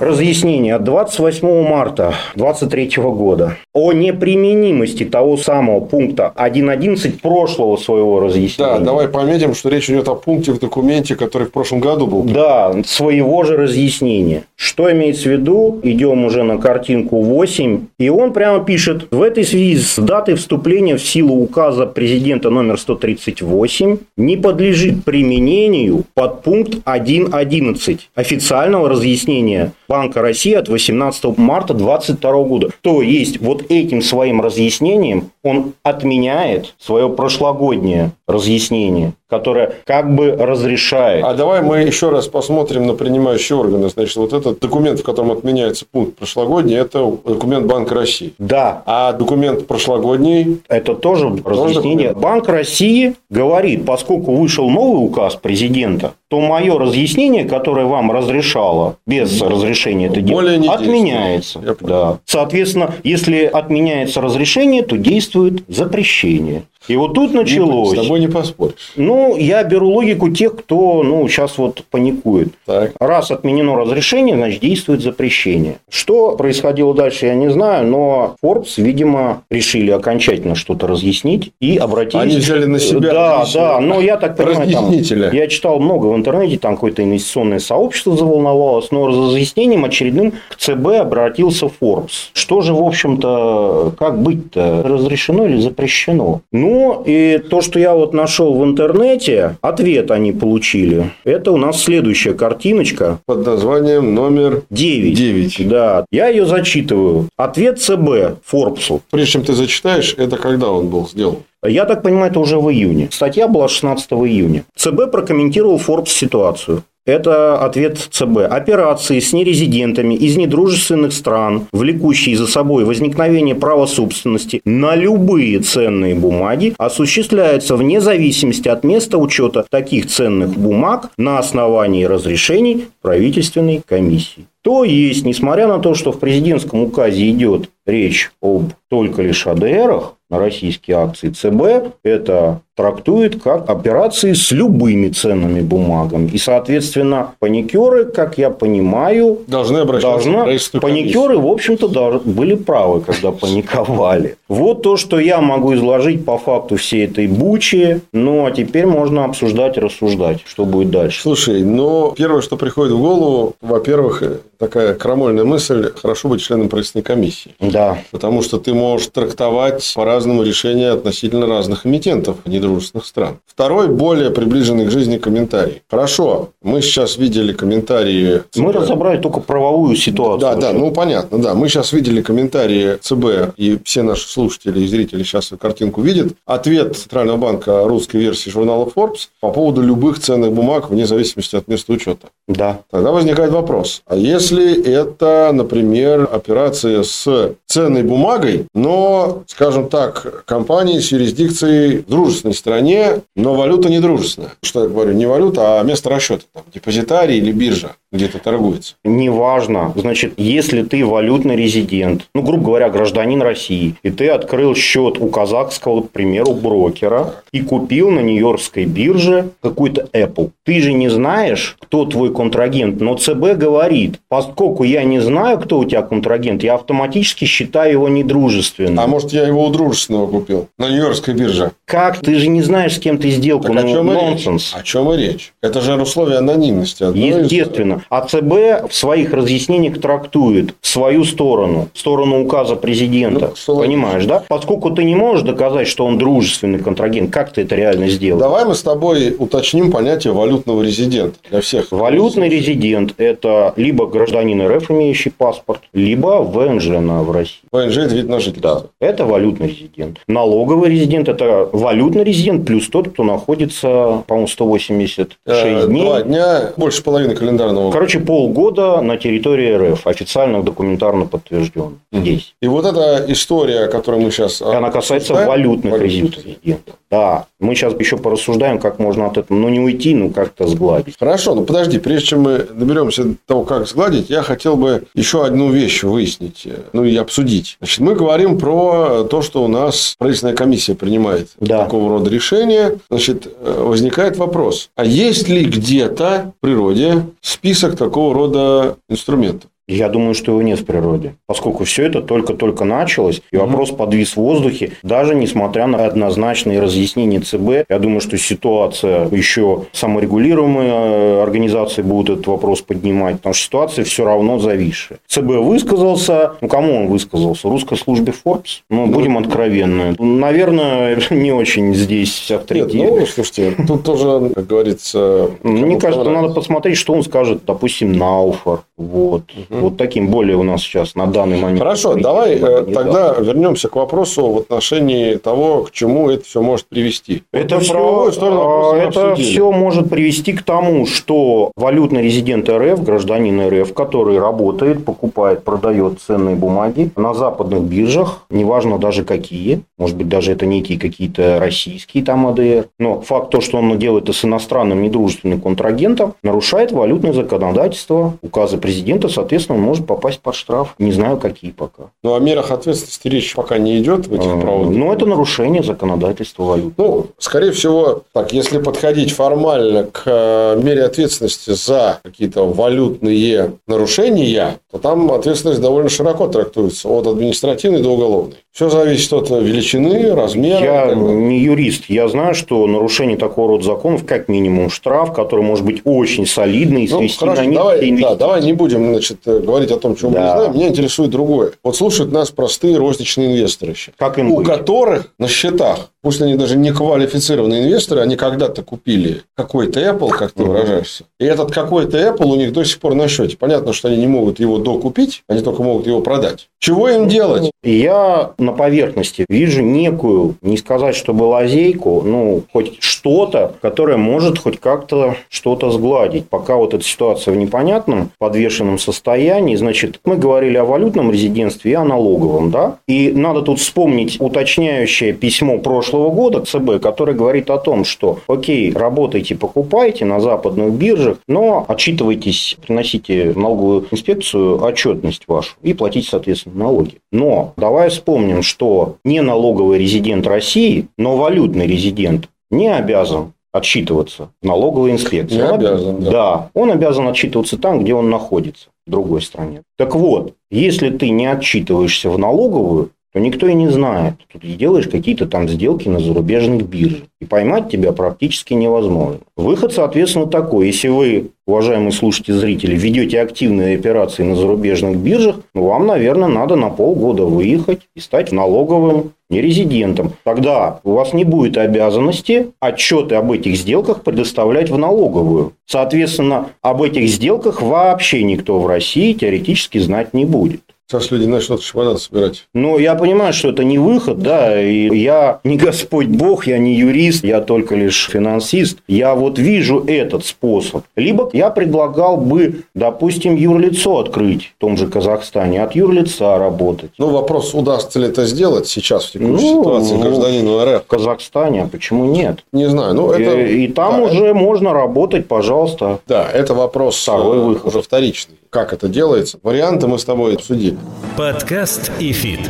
разъяснение 0.00 0.74
от 0.74 0.84
28 0.84 1.68
марта 1.68 2.14
2023 2.34 3.02
года 3.04 3.56
о 3.74 3.92
неприменимости 3.92 5.04
того 5.04 5.36
самого 5.36 5.80
пункта 5.80 6.32
1.11 6.36 7.20
прошлого 7.20 7.76
своего 7.76 8.20
разъяснения. 8.20 8.78
Да, 8.78 8.84
давай 8.84 9.08
пометим, 9.08 9.54
что 9.54 9.68
речь 9.68 9.88
идет 9.90 10.08
о 10.08 10.14
пункте 10.14 10.52
в 10.52 10.58
документе, 10.58 11.14
который 11.16 11.46
в 11.46 11.52
прошлом 11.52 11.80
году 11.80 12.06
был. 12.06 12.22
Да, 12.22 12.74
своего 12.84 13.44
же 13.44 13.56
разъяснения. 13.56 14.44
Что 14.56 14.90
имеется 14.92 15.28
в 15.28 15.32
виду? 15.32 15.80
Идем 15.82 16.24
уже 16.24 16.42
на 16.42 16.58
картинку 16.58 17.22
8. 17.22 17.86
И 17.98 18.08
он 18.08 18.32
прямо 18.32 18.64
пишет, 18.64 19.06
в 19.10 19.22
этой 19.22 19.44
связи 19.44 19.76
с 19.76 19.96
датой 19.96 20.34
вступления 20.34 20.96
в 20.96 21.02
силу 21.02 21.34
указа 21.42 21.86
президента 21.86 22.50
номер 22.50 22.78
138 22.78 23.98
не 24.16 24.36
подлежит 24.36 25.04
применению 25.04 26.04
под 26.14 26.42
пункт 26.42 26.78
1.11 26.84 27.98
официального 28.14 28.88
разъяснения 28.88 29.72
Банка 29.88 30.20
России 30.20 30.52
от 30.52 30.68
18 30.68 31.38
марта 31.38 31.72
2022 31.72 32.42
года. 32.44 32.68
То 32.82 33.00
есть, 33.00 33.40
вот 33.40 33.64
этим 33.70 34.02
своим 34.02 34.42
разъяснением 34.42 35.30
он 35.42 35.72
отменяет 35.82 36.74
свое 36.78 37.08
прошлогоднее 37.08 38.12
разъяснение, 38.26 39.14
которое 39.28 39.74
как 39.84 40.14
бы 40.14 40.32
разрешает. 40.32 41.24
А 41.24 41.34
давай 41.34 41.62
мы 41.62 41.78
еще 41.78 42.10
раз 42.10 42.28
посмотрим 42.28 42.86
на 42.86 42.94
принимающие 42.94 43.58
органы. 43.58 43.88
Значит, 43.88 44.16
вот 44.16 44.32
этот 44.32 44.58
документ, 44.60 45.00
в 45.00 45.02
котором 45.02 45.32
отменяется 45.32 45.84
пункт 45.90 46.16
прошлогодний, 46.16 46.76
это 46.76 47.00
документ 47.24 47.66
Банка 47.66 47.94
России. 47.94 48.32
Да. 48.38 48.82
А 48.86 49.12
документ 49.12 49.66
прошлогодний? 49.66 50.60
Это 50.68 50.94
тоже, 50.94 51.30
тоже 51.30 51.42
разъяснение. 51.44 52.08
Документ. 52.08 52.18
Банк 52.18 52.48
России 52.48 53.14
говорит, 53.30 53.84
поскольку 53.84 54.34
вышел 54.34 54.68
новый 54.70 55.04
указ 55.04 55.36
президента, 55.36 56.14
то 56.28 56.40
мое 56.40 56.78
разъяснение, 56.78 57.44
которое 57.44 57.86
вам 57.86 58.10
разрешало 58.12 58.96
без 59.06 59.40
разрешения 59.40 60.06
это 60.06 60.20
делать, 60.20 60.66
отменяется. 60.66 61.60
Да. 61.80 62.18
Соответственно, 62.24 62.94
если 63.04 63.44
отменяется 63.44 64.20
разрешение, 64.20 64.82
то 64.82 64.96
действует 64.96 65.64
запрещение. 65.68 66.64
И 66.88 66.96
вот 66.96 67.14
тут 67.14 67.32
началось. 67.32 67.96
С 67.96 68.02
тобой 68.02 68.20
не 68.20 68.28
поспоришь. 68.28 68.92
Ну, 68.96 69.36
я 69.36 69.62
беру 69.62 69.88
логику 69.88 70.30
тех, 70.30 70.56
кто, 70.56 71.02
ну, 71.02 71.28
сейчас 71.28 71.58
вот 71.58 71.84
паникует. 71.90 72.48
Так. 72.64 72.92
Раз 72.98 73.30
отменено 73.30 73.76
разрешение, 73.76 74.36
значит, 74.36 74.60
действует 74.60 75.02
запрещение. 75.02 75.76
Что 75.88 76.36
происходило 76.36 76.94
дальше, 76.94 77.26
я 77.26 77.34
не 77.34 77.50
знаю, 77.50 77.86
но 77.86 78.36
Forbes, 78.42 78.74
видимо, 78.78 79.42
решили 79.50 79.90
окончательно 79.90 80.54
что-то 80.54 80.86
разъяснить 80.86 81.52
и 81.60 81.76
обратились... 81.76 82.22
Они 82.22 82.36
взяли 82.36 82.64
на 82.64 82.78
себя 82.78 83.12
Да, 83.12 83.46
да, 83.52 83.80
но 83.80 84.00
я 84.00 84.16
так 84.16 84.36
понимаю, 84.36 84.70
там, 84.72 84.90
я 85.32 85.46
читал 85.46 85.78
много 85.80 86.06
в 86.06 86.16
интернете, 86.16 86.58
там 86.58 86.74
какое-то 86.74 87.02
инвестиционное 87.02 87.58
сообщество 87.58 88.16
заволновалось, 88.16 88.90
но 88.90 89.06
разъяснением 89.08 89.84
очередным 89.84 90.32
к 90.48 90.56
ЦБ 90.56 90.86
обратился 91.00 91.66
Forbes. 91.66 92.30
Что 92.32 92.60
же, 92.62 92.72
в 92.72 92.82
общем-то, 92.82 93.92
как 93.98 94.20
быть-то? 94.22 94.82
Разрешено 94.84 95.46
или 95.46 95.60
запрещено? 95.60 96.40
Ну, 96.52 96.77
и 97.04 97.38
то, 97.38 97.60
что 97.60 97.78
я 97.78 97.94
вот 97.94 98.14
нашел 98.14 98.54
в 98.54 98.64
интернете, 98.64 99.56
ответ 99.60 100.10
они 100.10 100.32
получили. 100.32 101.10
Это 101.24 101.52
у 101.52 101.56
нас 101.56 101.82
следующая 101.82 102.34
картиночка. 102.34 103.18
Под 103.26 103.46
названием 103.46 104.14
номер 104.14 104.62
9. 104.70 105.14
9. 105.14 105.68
Да, 105.68 106.04
я 106.10 106.28
ее 106.28 106.46
зачитываю. 106.46 107.28
Ответ 107.36 107.80
ЦБ 107.80 108.38
Форбсу. 108.44 109.02
Прежде 109.10 109.32
чем 109.32 109.44
ты 109.44 109.52
зачитаешь, 109.52 110.14
это 110.16 110.36
когда 110.36 110.68
он 110.70 110.88
был 110.88 111.08
сделан? 111.08 111.38
Я 111.66 111.86
так 111.86 112.02
понимаю, 112.02 112.30
это 112.30 112.38
уже 112.38 112.58
в 112.58 112.70
июне. 112.70 113.08
Статья 113.10 113.48
была 113.48 113.68
16 113.68 114.12
июня. 114.12 114.64
ЦБ 114.76 115.10
прокомментировал 115.10 115.78
Forbes 115.78 116.08
ситуацию. 116.08 116.84
Это 117.08 117.58
ответ 117.64 117.96
ЦБ. 117.96 118.40
Операции 118.50 119.18
с 119.18 119.32
нерезидентами 119.32 120.14
из 120.14 120.36
недружественных 120.36 121.14
стран, 121.14 121.66
влекущие 121.72 122.36
за 122.36 122.46
собой 122.46 122.84
возникновение 122.84 123.54
права 123.54 123.86
собственности 123.86 124.60
на 124.66 124.94
любые 124.94 125.60
ценные 125.60 126.14
бумаги, 126.14 126.74
осуществляются 126.76 127.76
вне 127.76 128.02
зависимости 128.02 128.68
от 128.68 128.84
места 128.84 129.16
учета 129.16 129.64
таких 129.70 130.08
ценных 130.08 130.50
бумаг 130.50 131.08
на 131.16 131.38
основании 131.38 132.04
разрешений 132.04 132.88
правительственной 133.00 133.80
комиссии. 133.86 134.44
То 134.60 134.84
есть, 134.84 135.24
несмотря 135.24 135.66
на 135.66 135.78
то, 135.78 135.94
что 135.94 136.12
в 136.12 136.18
президентском 136.18 136.82
указе 136.82 137.30
идет 137.30 137.70
речь 137.86 138.32
об 138.42 138.72
только 138.90 139.22
лишь 139.22 139.46
АДРах 139.46 140.12
на 140.28 140.38
российские 140.38 140.98
акции 140.98 141.30
ЦБ, 141.30 141.94
это 142.02 142.60
трактует 142.78 143.42
как 143.42 143.68
операции 143.68 144.34
с 144.34 144.52
любыми 144.52 145.08
ценными 145.08 145.62
бумагами. 145.62 146.28
И, 146.28 146.38
соответственно, 146.38 147.32
паникеры, 147.40 148.04
как 148.04 148.38
я 148.38 148.50
понимаю, 148.50 149.40
Должны 149.48 149.78
обращаться 149.78 150.30
должна... 150.30 150.44
в 150.44 150.80
Паникеры, 150.80 151.38
в 151.38 151.48
общем-то, 151.48 152.20
были 152.24 152.54
правы, 152.54 153.00
когда 153.00 153.32
паниковали. 153.32 154.36
Вот 154.48 154.82
то, 154.82 154.96
что 154.96 155.18
я 155.18 155.40
могу 155.40 155.74
изложить 155.74 156.24
по 156.24 156.38
факту 156.38 156.76
всей 156.76 157.06
этой 157.06 157.26
бучи. 157.26 158.00
Ну, 158.12 158.46
а 158.46 158.52
теперь 158.52 158.86
можно 158.86 159.24
обсуждать 159.24 159.76
и 159.76 159.80
рассуждать, 159.80 160.38
что 160.46 160.64
будет 160.64 160.90
дальше. 160.90 161.20
Слушай, 161.20 161.64
но 161.64 162.14
первое, 162.16 162.42
что 162.42 162.56
приходит 162.56 162.92
в 162.92 163.00
голову, 163.00 163.54
во-первых, 163.60 164.22
такая 164.58 164.94
крамольная 164.94 165.44
мысль, 165.44 165.90
хорошо 165.94 166.28
быть 166.28 166.42
членом 166.42 166.68
правительственной 166.68 167.02
комиссии. 167.02 167.54
Да. 167.60 167.98
Потому 168.12 168.42
что 168.42 168.58
ты 168.58 168.72
можешь 168.72 169.08
трактовать 169.08 169.92
по-разному 169.96 170.44
решения 170.44 170.90
относительно 170.90 171.46
разных 171.46 171.84
эмитентов 171.86 172.36
недружественных 172.68 173.06
стран. 173.06 173.38
Второй, 173.46 173.88
более 173.88 174.30
приближенный 174.30 174.86
к 174.86 174.90
жизни 174.90 175.18
комментарий. 175.18 175.82
Хорошо, 175.90 176.50
мы 176.62 176.82
сейчас 176.82 177.16
видели 177.16 177.52
комментарии... 177.52 178.42
Мы 178.56 178.72
ЦБ. 178.72 178.80
разобрали 178.80 179.20
только 179.20 179.40
правовую 179.40 179.96
ситуацию. 179.96 180.40
Да, 180.40 180.56
да, 180.56 180.72
ну 180.72 180.90
понятно, 180.92 181.38
да. 181.38 181.54
Мы 181.54 181.68
сейчас 181.68 181.92
видели 181.92 182.22
комментарии 182.22 182.98
ЦБ, 183.00 183.54
и 183.56 183.78
все 183.84 184.02
наши 184.02 184.28
слушатели 184.28 184.80
и 184.80 184.86
зрители 184.86 185.22
сейчас 185.22 185.48
эту 185.48 185.58
картинку 185.58 186.02
видят. 186.02 186.34
Ответ 186.46 186.96
Центрального 186.96 187.36
банка 187.36 187.84
русской 187.84 188.18
версии 188.18 188.50
журнала 188.50 188.84
Forbes 188.84 189.28
по 189.40 189.50
поводу 189.50 189.82
любых 189.82 190.20
ценных 190.20 190.52
бумаг 190.52 190.90
вне 190.90 191.06
зависимости 191.06 191.56
от 191.56 191.68
места 191.68 191.92
учета. 191.92 192.28
Да. 192.46 192.80
Тогда 192.90 193.10
возникает 193.10 193.50
вопрос, 193.50 194.02
а 194.06 194.16
если 194.16 194.82
это, 194.82 195.50
например, 195.52 196.28
операция 196.32 197.02
с 197.02 197.54
ценной 197.66 198.02
бумагой, 198.02 198.66
но, 198.74 199.42
скажем 199.46 199.88
так, 199.88 200.44
компании 200.46 200.98
с 200.98 201.12
юрисдикцией 201.12 202.04
дружественной 202.06 202.54
стране, 202.58 203.22
но 203.36 203.54
валюта 203.54 203.88
не 203.88 204.00
дружественная. 204.00 204.52
Что 204.62 204.82
я 204.82 204.88
говорю, 204.88 205.12
не 205.12 205.26
валюта, 205.26 205.80
а 205.80 205.82
место 205.84 206.10
расчета, 206.10 206.44
там, 206.52 206.64
депозитарий 206.74 207.38
или 207.38 207.52
биржа 207.52 207.96
где-то 208.12 208.38
торгуется. 208.38 208.94
Неважно. 209.04 209.92
Значит, 209.94 210.34
если 210.36 210.82
ты 210.82 211.04
валютный 211.04 211.56
резидент, 211.56 212.28
ну, 212.34 212.42
грубо 212.42 212.64
говоря, 212.64 212.88
гражданин 212.88 213.42
России, 213.42 213.94
и 214.02 214.10
ты 214.10 214.28
открыл 214.28 214.74
счет 214.74 215.18
у 215.18 215.28
казахского, 215.28 216.02
к 216.02 216.10
примеру, 216.10 216.54
брокера 216.54 217.34
и 217.52 217.60
купил 217.60 218.10
на 218.10 218.20
Нью-Йоркской 218.20 218.86
бирже 218.86 219.50
какой-то 219.60 220.08
Apple, 220.12 220.50
ты 220.64 220.80
же 220.80 220.92
не 220.92 221.08
знаешь, 221.08 221.76
кто 221.80 222.04
твой 222.04 222.32
контрагент, 222.32 223.00
но 223.00 223.16
ЦБ 223.16 223.56
говорит, 223.56 224.20
поскольку 224.28 224.84
я 224.84 225.04
не 225.04 225.20
знаю, 225.20 225.58
кто 225.58 225.78
у 225.78 225.84
тебя 225.84 226.02
контрагент, 226.02 226.62
я 226.62 226.74
автоматически 226.74 227.44
считаю 227.44 227.92
его 227.92 228.08
недружественным. 228.08 229.00
А 229.00 229.06
может, 229.06 229.32
я 229.32 229.46
его 229.46 229.66
у 229.66 229.70
дружественного 229.70 230.26
купил 230.26 230.68
на 230.78 230.88
Нью-Йоркской 230.88 231.34
бирже? 231.34 231.72
Как? 231.84 232.18
Ты 232.18 232.36
же 232.36 232.48
не 232.48 232.62
знаешь, 232.62 232.96
с 232.96 232.98
кем 232.98 233.18
ты 233.18 233.30
сделку. 233.30 233.68
Так 233.68 233.78
о 233.78 233.82
ну, 233.82 233.92
чем 233.92 234.10
и 234.10 234.14
речь? 234.14 234.22
нонсенс. 234.22 234.74
О 234.74 234.82
чем 234.82 235.12
и 235.12 235.16
речь? 235.16 235.52
Это 235.62 235.80
же 235.80 235.94
условия 236.00 236.38
анонимности. 236.38 237.04
одно 237.04 237.20
Естественно. 237.20 237.97
А 238.10 238.22
ЦБ 238.22 238.90
в 238.90 238.94
своих 238.94 239.32
разъяснениях 239.32 240.00
трактует 240.00 240.74
свою 240.80 241.24
сторону, 241.24 241.88
сторону 241.94 242.42
указа 242.42 242.76
президента. 242.76 243.52
Ну. 243.66 243.78
Понимаешь, 243.78 244.24
да? 244.24 244.44
Поскольку 244.48 244.90
ты 244.90 245.04
не 245.04 245.14
можешь 245.14 245.44
доказать, 245.44 245.88
что 245.88 246.04
он 246.06 246.18
дружественный 246.18 246.78
контрагент, 246.78 247.30
как 247.30 247.52
ты 247.52 247.62
это 247.62 247.74
реально 247.74 248.08
сделаешь? 248.08 248.42
Давай 248.42 248.64
мы 248.64 248.74
с 248.74 248.82
тобой 248.82 249.34
уточним 249.38 249.90
понятие 249.90 250.32
валютного 250.32 250.82
резидента 250.82 251.38
для 251.50 251.60
всех. 251.60 251.90
Валютный 251.90 252.48
резидент– 252.48 253.14
это 253.18 253.72
либо 253.76 254.06
гражданин 254.06 254.60
РФ, 254.66 254.90
имеющий 254.90 255.30
паспорт, 255.30 255.80
либо 255.92 256.42
ВНЖ 256.42 256.88
на, 256.88 257.22
в 257.22 257.30
России. 257.30 257.60
ВНЖ– 257.72 257.96
это 257.98 258.14
вид 258.14 258.28
на 258.28 258.40
жительство. 258.40 258.86
Это 259.00 259.24
валютный 259.24 259.68
резидент. 259.68 260.18
Налоговый 260.26 260.90
резидент– 260.90 261.28
это 261.30 261.68
валютный 261.72 262.24
резидент 262.24 262.66
плюс 262.66 262.88
тот, 262.88 263.08
кто 263.10 263.24
находится, 263.24 264.22
по-моему, 264.26 264.48
186 264.48 265.28
Э, 265.46 265.86
дней. 265.86 266.04
Два 266.04 266.22
дня, 266.22 266.72
больше 266.76 267.02
половины 267.02 267.34
календарного. 267.34 267.87
Короче, 267.90 268.20
полгода 268.20 269.00
на 269.00 269.16
территории 269.16 269.92
РФ, 269.92 270.06
официально 270.06 270.62
документарно 270.62 271.26
подтвержден. 271.26 272.00
Здесь. 272.12 272.54
И 272.62 272.68
вот 272.68 272.84
эта 272.84 273.24
история, 273.28 273.88
которую 273.88 274.22
мы 274.22 274.30
сейчас... 274.30 274.62
Она 274.62 274.90
касается 274.90 275.34
валютных 275.34 276.00
резидентов. 276.00 276.94
Да. 277.10 277.46
Мы 277.58 277.74
сейчас 277.74 277.94
еще 277.98 278.16
порассуждаем, 278.18 278.78
как 278.78 278.98
можно 278.98 279.26
от 279.26 279.38
этого, 279.38 279.56
ну, 279.56 279.68
не 279.68 279.80
уйти, 279.80 280.14
ну, 280.14 280.30
как-то 280.30 280.66
сгладить. 280.66 281.16
Хорошо, 281.18 281.54
но 281.54 281.62
подожди, 281.62 281.98
прежде 281.98 282.26
чем 282.28 282.42
мы 282.42 282.58
доберемся 282.58 283.24
до 283.24 283.34
того, 283.46 283.64
как 283.64 283.88
сгладить, 283.88 284.30
я 284.30 284.42
хотел 284.42 284.76
бы 284.76 285.04
еще 285.14 285.44
одну 285.44 285.70
вещь 285.70 286.02
выяснить, 286.02 286.62
э, 286.66 286.76
ну 286.92 287.04
и 287.04 287.16
обсудить. 287.16 287.76
Значит, 287.80 288.00
мы 288.00 288.14
говорим 288.14 288.58
про 288.58 289.24
то, 289.24 289.42
что 289.42 289.64
у 289.64 289.68
нас 289.68 290.14
правительственная 290.18 290.54
комиссия 290.56 290.94
принимает 290.94 291.48
Да. 291.58 291.84
такого 291.84 292.10
рода 292.10 292.30
решения. 292.30 292.98
Значит, 293.10 293.46
э, 293.60 293.82
возникает 293.82 294.36
вопрос, 294.36 294.90
а 294.94 295.04
есть 295.04 295.48
ли 295.48 295.64
где-то 295.64 296.52
в 296.58 296.60
природе 296.60 297.24
список 297.40 297.96
такого 297.96 298.34
рода 298.34 298.96
инструментов? 299.08 299.70
Я 299.88 300.10
думаю, 300.10 300.34
что 300.34 300.52
его 300.52 300.60
нет 300.60 300.78
в 300.78 300.84
природе, 300.84 301.34
поскольку 301.46 301.84
все 301.84 302.04
это 302.04 302.20
только-только 302.20 302.84
началось, 302.84 303.40
и 303.50 303.56
вопрос 303.56 303.90
подвис 303.90 304.32
в 304.32 304.36
воздухе, 304.36 304.92
даже 305.02 305.34
несмотря 305.34 305.86
на 305.86 306.04
однозначные 306.04 306.78
разъяснения 306.78 307.40
ЦБ. 307.40 307.88
Я 307.88 307.98
думаю, 307.98 308.20
что 308.20 308.36
ситуация 308.36 309.28
еще 309.30 309.84
саморегулируемые 309.92 310.90
э, 310.90 311.42
организации 311.42 312.02
будут 312.02 312.28
этот 312.28 312.46
вопрос 312.48 312.82
поднимать, 312.82 313.36
потому 313.36 313.54
что 313.54 313.64
ситуация 313.64 314.04
все 314.04 314.26
равно 314.26 314.58
зависшая. 314.58 315.20
ЦБ 315.26 315.58
высказался, 315.62 316.52
ну 316.60 316.68
кому 316.68 316.94
он 316.94 317.06
высказался? 317.06 317.68
Русской 317.68 317.96
службе 317.96 318.34
Forbes? 318.44 318.82
Ну, 318.90 319.06
будем 319.06 319.38
откровенны. 319.38 320.14
Наверное, 320.18 321.18
не 321.30 321.52
очень 321.52 321.94
здесь 321.94 322.48
Нет, 322.50 322.60
авторитет. 322.60 322.94
ну, 322.94 323.26
слушайте, 323.26 323.74
тут 323.86 324.02
тоже, 324.02 324.50
как 324.54 324.66
говорится... 324.66 325.50
Мне 325.62 325.96
кому 325.96 325.98
кажется, 325.98 326.28
надо 326.28 326.52
посмотреть, 326.52 326.98
что 326.98 327.14
он 327.14 327.22
скажет, 327.22 327.62
допустим, 327.66 328.12
Науфор. 328.12 328.82
Вот. 328.98 329.44
Вот 329.80 329.96
таким 329.96 330.28
более 330.28 330.56
у 330.56 330.62
нас 330.62 330.82
сейчас 330.82 331.14
на 331.14 331.26
данный 331.26 331.58
момент. 331.58 331.78
Хорошо, 331.78 332.14
давай 332.14 332.54
э, 332.56 332.84
тогда 332.92 333.34
вернемся 333.38 333.88
к 333.88 333.96
вопросу 333.96 334.48
в 334.48 334.58
отношении 334.58 335.36
того, 335.36 335.84
к 335.84 335.90
чему 335.90 336.30
это 336.30 336.44
все 336.44 336.62
может 336.62 336.86
привести. 336.86 337.42
Это 337.52 337.76
Вот 337.76 337.84
все, 337.84 337.92
правовую 337.92 338.32
сторону 338.32 338.92
мы 338.92 338.98
это 338.98 339.32
обсудили. 339.32 339.50
все 339.52 339.72
может 339.72 340.10
привести 340.10 340.52
к 340.52 340.62
тому, 340.62 341.06
что 341.06 341.72
валютный 341.76 342.22
резидент 342.22 342.68
РФ, 342.68 343.02
гражданин 343.02 343.68
РФ, 343.68 343.92
который 343.92 344.38
работает, 344.38 345.04
покупает, 345.04 345.64
продает 345.64 346.20
ценные 346.20 346.56
бумаги 346.56 347.10
на 347.16 347.34
западных 347.34 347.82
биржах, 347.82 348.44
неважно 348.50 348.98
даже 348.98 349.24
какие, 349.24 349.80
может 349.98 350.16
быть, 350.16 350.28
даже 350.28 350.52
это 350.52 350.66
некие 350.66 350.98
какие-то 350.98 351.58
российские 351.60 352.24
там 352.24 352.46
АДР, 352.46 352.86
но 352.98 353.20
факт 353.20 353.50
то, 353.50 353.60
что 353.60 353.78
он 353.78 353.98
делает 353.98 354.24
это 354.24 354.32
с 354.32 354.44
иностранным 354.44 355.02
недружественным 355.02 355.60
контрагентом, 355.60 356.34
нарушает 356.42 356.92
валютное 356.92 357.32
законодательство, 357.32 358.34
указы 358.42 358.78
президента, 358.78 359.28
соответственно, 359.28 359.67
соответственно, 359.68 359.78
он 359.78 359.80
может 359.82 360.06
попасть 360.06 360.40
под 360.40 360.54
штраф. 360.54 360.94
Не 360.98 361.12
знаю, 361.12 361.38
какие 361.38 361.70
пока. 361.70 362.10
Ну, 362.22 362.34
о 362.34 362.40
мерах 362.40 362.70
ответственности 362.70 363.28
речь 363.28 363.54
пока 363.54 363.78
не 363.78 363.98
идет 363.98 364.26
в 364.26 364.34
этих 364.34 364.46
А, 364.46 364.60
правах. 364.60 364.90
Ну, 364.90 365.12
это 365.12 365.26
нарушение 365.26 365.82
законодательства 365.82 366.64
валют. 366.64 366.94
Ну, 366.96 367.26
скорее 367.38 367.72
всего, 367.72 368.22
так, 368.32 368.52
если 368.52 368.78
подходить 368.78 369.32
формально 369.32 370.04
к 370.04 370.22
э, 370.26 370.80
мере 370.82 371.04
ответственности 371.04 371.70
за 371.70 372.20
какие-то 372.22 372.64
валютные 372.66 373.72
нарушения, 373.86 374.78
то 374.90 374.98
там 374.98 375.30
ответственность 375.32 375.80
довольно 375.80 376.08
широко 376.08 376.48
трактуется, 376.48 377.08
от 377.08 377.26
административной 377.26 378.02
до 378.02 378.10
уголовной. 378.10 378.56
Все 378.78 378.88
зависит 378.90 379.32
от 379.32 379.50
величины, 379.50 380.32
размера. 380.36 381.08
Я 381.08 381.12
не 381.16 381.58
юрист. 381.58 382.04
Я 382.06 382.28
знаю, 382.28 382.54
что 382.54 382.86
нарушение 382.86 383.36
такого 383.36 383.70
рода 383.70 383.82
законов 383.82 384.24
как 384.24 384.46
минимум 384.46 384.88
штраф, 384.88 385.32
который 385.32 385.64
может 385.64 385.84
быть 385.84 386.02
очень 386.04 386.46
солидный 386.46 387.02
и 387.06 387.08
Ну, 387.10 387.18
свести 387.18 387.40
хорошо, 387.40 387.62
на 387.62 387.66
нет 387.66 387.74
давай, 387.74 388.10
да, 388.20 388.34
давай 388.36 388.62
не 388.62 388.74
будем 388.74 389.10
значит, 389.10 389.38
э, 389.46 389.58
говорить 389.58 389.90
о 389.90 389.98
том, 389.98 390.14
чего 390.14 390.30
мы 390.30 390.36
не 390.38 390.44
Да. 390.44 390.56
знаем. 390.58 390.74
Меня 390.74 390.88
интересует 390.90 391.30
другое. 391.30 391.72
Вот 391.82 391.96
слушают 391.96 392.30
нас 392.30 392.52
простые 392.52 392.96
розничные 392.98 393.48
инвесторы 393.50 393.96
сейчас. 393.96 394.14
Как 394.16 394.38
им 394.38 394.52
у 394.52 394.58
быть? 394.58 394.68
которых 394.68 395.32
на 395.40 395.48
счетах, 395.48 396.10
пусть 396.22 396.40
они 396.40 396.54
даже 396.54 396.76
не 396.76 396.92
квалифицированные 396.92 397.82
инвесторы, 397.82 398.20
они 398.20 398.36
когда-то 398.36 398.82
купили 398.82 399.42
какой-то 399.56 399.98
Apple, 399.98 400.30
как 400.30 400.52
ты 400.52 400.62
выражаешься, 400.62 401.24
и 401.40 401.44
этот 401.44 401.72
какой-то 401.72 402.16
Apple 402.16 402.46
у 402.46 402.54
них 402.54 402.72
до 402.72 402.84
сих 402.84 403.00
пор 403.00 403.16
на 403.16 403.26
счете. 403.26 403.56
Понятно, 403.56 403.92
что 403.92 404.06
они 404.06 404.18
не 404.18 404.28
могут 404.28 404.60
его 404.60 404.78
докупить, 404.78 405.42
они 405.48 405.62
только 405.62 405.82
могут 405.82 406.06
его 406.06 406.20
продать. 406.20 406.68
Чего 406.78 407.08
им 407.08 407.26
делать? 407.26 407.72
И 407.82 407.98
я 407.98 408.52
на 408.68 408.72
поверхности 408.72 409.46
вижу 409.48 409.82
некую, 409.82 410.56
не 410.60 410.76
сказать, 410.76 411.16
чтобы 411.16 411.44
лазейку, 411.44 412.22
ну, 412.24 412.62
хоть 412.72 412.98
что-то, 413.00 413.74
которое 413.80 414.18
может 414.18 414.58
хоть 414.58 414.78
как-то 414.78 415.36
что-то 415.48 415.90
сгладить. 415.90 416.48
Пока 416.48 416.76
вот 416.76 416.94
эта 416.94 417.04
ситуация 417.04 417.54
в 417.54 417.56
непонятном, 417.56 418.30
подвешенном 418.38 418.98
состоянии, 418.98 419.74
значит, 419.76 420.20
мы 420.24 420.36
говорили 420.36 420.76
о 420.76 420.84
валютном 420.84 421.30
резидентстве 421.30 421.92
и 421.92 421.94
о 421.94 422.04
налоговом, 422.04 422.70
да? 422.70 422.98
И 423.08 423.32
надо 423.32 423.62
тут 423.62 423.78
вспомнить 423.78 424.36
уточняющее 424.38 425.32
письмо 425.32 425.78
прошлого 425.78 426.30
года 426.30 426.60
ЦБ, 426.60 427.00
которое 427.02 427.32
говорит 427.32 427.70
о 427.70 427.78
том, 427.78 428.04
что, 428.04 428.40
окей, 428.48 428.92
работайте, 428.92 429.54
покупайте 429.54 430.24
на 430.24 430.40
западных 430.40 430.92
биржах, 430.92 431.38
но 431.48 431.86
отчитывайтесь, 431.88 432.76
приносите 432.86 433.52
налоговую 433.56 434.06
инспекцию 434.10 434.82
отчетность 434.82 435.44
вашу 435.46 435.74
и 435.82 435.94
платите, 435.94 436.28
соответственно, 436.28 436.84
налоги. 436.84 437.14
Но 437.32 437.72
давай 437.76 438.10
вспомним, 438.10 438.47
что 438.62 439.16
не 439.24 439.40
налоговый 439.40 439.98
резидент 439.98 440.46
России, 440.46 441.08
но 441.16 441.36
валютный 441.36 441.86
резидент 441.86 442.48
не 442.70 442.88
обязан 442.88 443.52
отчитываться 443.72 444.50
в 444.62 444.66
налоговой 444.66 445.12
инспекции. 445.12 445.56
Не 445.56 445.62
обязан, 445.62 446.20
да. 446.20 446.30
да, 446.30 446.70
он 446.74 446.90
обязан 446.90 447.28
отчитываться 447.28 447.78
там, 447.78 448.00
где 448.02 448.14
он 448.14 448.30
находится, 448.30 448.88
в 449.06 449.10
другой 449.10 449.42
стране. 449.42 449.82
Так 449.96 450.14
вот, 450.14 450.54
если 450.70 451.10
ты 451.10 451.30
не 451.30 451.46
отчитываешься 451.46 452.30
в 452.30 452.38
налоговую, 452.38 453.10
то 453.32 453.40
никто 453.40 453.66
и 453.66 453.74
не 453.74 453.88
знает. 453.88 454.34
Тут 454.50 454.62
делаешь 454.76 455.08
какие-то 455.08 455.46
там 455.46 455.68
сделки 455.68 456.08
на 456.08 456.18
зарубежных 456.18 456.88
биржах. 456.88 457.24
И 457.40 457.44
поймать 457.44 457.88
тебя 457.88 458.12
практически 458.12 458.74
невозможно. 458.74 459.40
Выход, 459.56 459.92
соответственно, 459.92 460.46
такой. 460.46 460.86
Если 460.86 461.08
вы, 461.08 461.50
уважаемые 461.66 462.10
слушатели, 462.10 462.54
зрители, 462.54 462.96
ведете 462.96 463.40
активные 463.40 463.96
операции 463.96 464.42
на 464.42 464.56
зарубежных 464.56 465.18
биржах, 465.18 465.56
ну, 465.72 465.84
вам, 465.84 466.06
наверное, 466.06 466.48
надо 466.48 466.74
на 466.74 466.90
полгода 466.90 467.44
выехать 467.44 468.08
и 468.16 468.20
стать 468.20 468.50
налоговым 468.50 469.34
нерезидентом. 469.50 470.32
Тогда 470.42 471.00
у 471.04 471.12
вас 471.12 471.32
не 471.32 471.44
будет 471.44 471.76
обязанности 471.76 472.72
отчеты 472.80 473.36
об 473.36 473.52
этих 473.52 473.76
сделках 473.76 474.22
предоставлять 474.22 474.90
в 474.90 474.98
налоговую. 474.98 475.74
Соответственно, 475.86 476.70
об 476.82 477.02
этих 477.02 477.28
сделках 477.28 477.82
вообще 477.82 478.42
никто 478.42 478.80
в 478.80 478.86
России 478.86 479.32
теоретически 479.32 479.98
знать 479.98 480.34
не 480.34 480.44
будет. 480.44 480.80
Сейчас 481.10 481.30
люди 481.30 481.46
начнут 481.46 481.80
чемоданы 481.82 482.18
собирать. 482.18 482.66
Ну, 482.74 482.98
я 482.98 483.14
понимаю, 483.14 483.54
что 483.54 483.70
это 483.70 483.82
не 483.82 483.96
выход, 483.96 484.40
да, 484.40 484.78
и 484.78 485.08
я 485.16 485.58
не 485.64 485.78
Господь 485.78 486.26
Бог, 486.26 486.66
я 486.66 486.76
не 486.76 486.96
юрист, 486.96 487.44
я 487.44 487.62
только 487.62 487.94
лишь 487.94 488.28
финансист. 488.30 488.98
Я 489.08 489.34
вот 489.34 489.58
вижу 489.58 490.04
этот 490.06 490.44
способ. 490.44 491.04
Либо 491.16 491.48
я 491.54 491.70
предлагал 491.70 492.36
бы, 492.36 492.82
допустим, 492.94 493.56
юрлицо 493.56 494.18
открыть 494.18 494.74
в 494.76 494.80
том 494.80 494.98
же 494.98 495.06
Казахстане, 495.06 495.82
от 495.82 495.94
юрлица 495.94 496.58
работать. 496.58 497.12
Ну, 497.16 497.30
вопрос, 497.30 497.72
удастся 497.72 498.18
ли 498.18 498.26
это 498.26 498.44
сделать 498.44 498.86
сейчас 498.86 499.24
в 499.24 499.32
текущей 499.32 499.50
Ну, 499.50 499.80
ситуации 499.82 500.12
ну, 500.14 500.20
гражданину 500.20 500.84
РФ. 500.84 501.04
В 501.04 501.06
Казахстане, 501.06 501.84
а 501.84 501.88
почему 501.88 502.26
нет? 502.26 502.58
Не 502.72 502.86
знаю. 502.86 503.14
Ну, 503.14 503.30
это, 503.30 503.58
и, 503.58 503.86
и 503.86 503.88
там 503.88 504.18
да, 504.18 504.22
уже 504.24 504.52
можно 504.52 504.92
работать, 504.92 505.48
пожалуйста. 505.48 506.18
Да, 506.26 506.46
это 506.52 506.74
вопрос 506.74 507.16
Второй 507.22 507.56
э, 507.56 507.60
выход. 507.60 507.86
уже 507.86 508.02
вторичный. 508.02 508.56
Как 508.70 508.92
это 508.92 509.08
делается? 509.08 509.58
Варианты 509.62 510.06
мы 510.06 510.18
с 510.18 510.24
тобой 510.24 510.54
обсудили. 510.54 510.98
Подкаст 511.36 512.10
и 512.18 512.32
фит. 512.32 512.60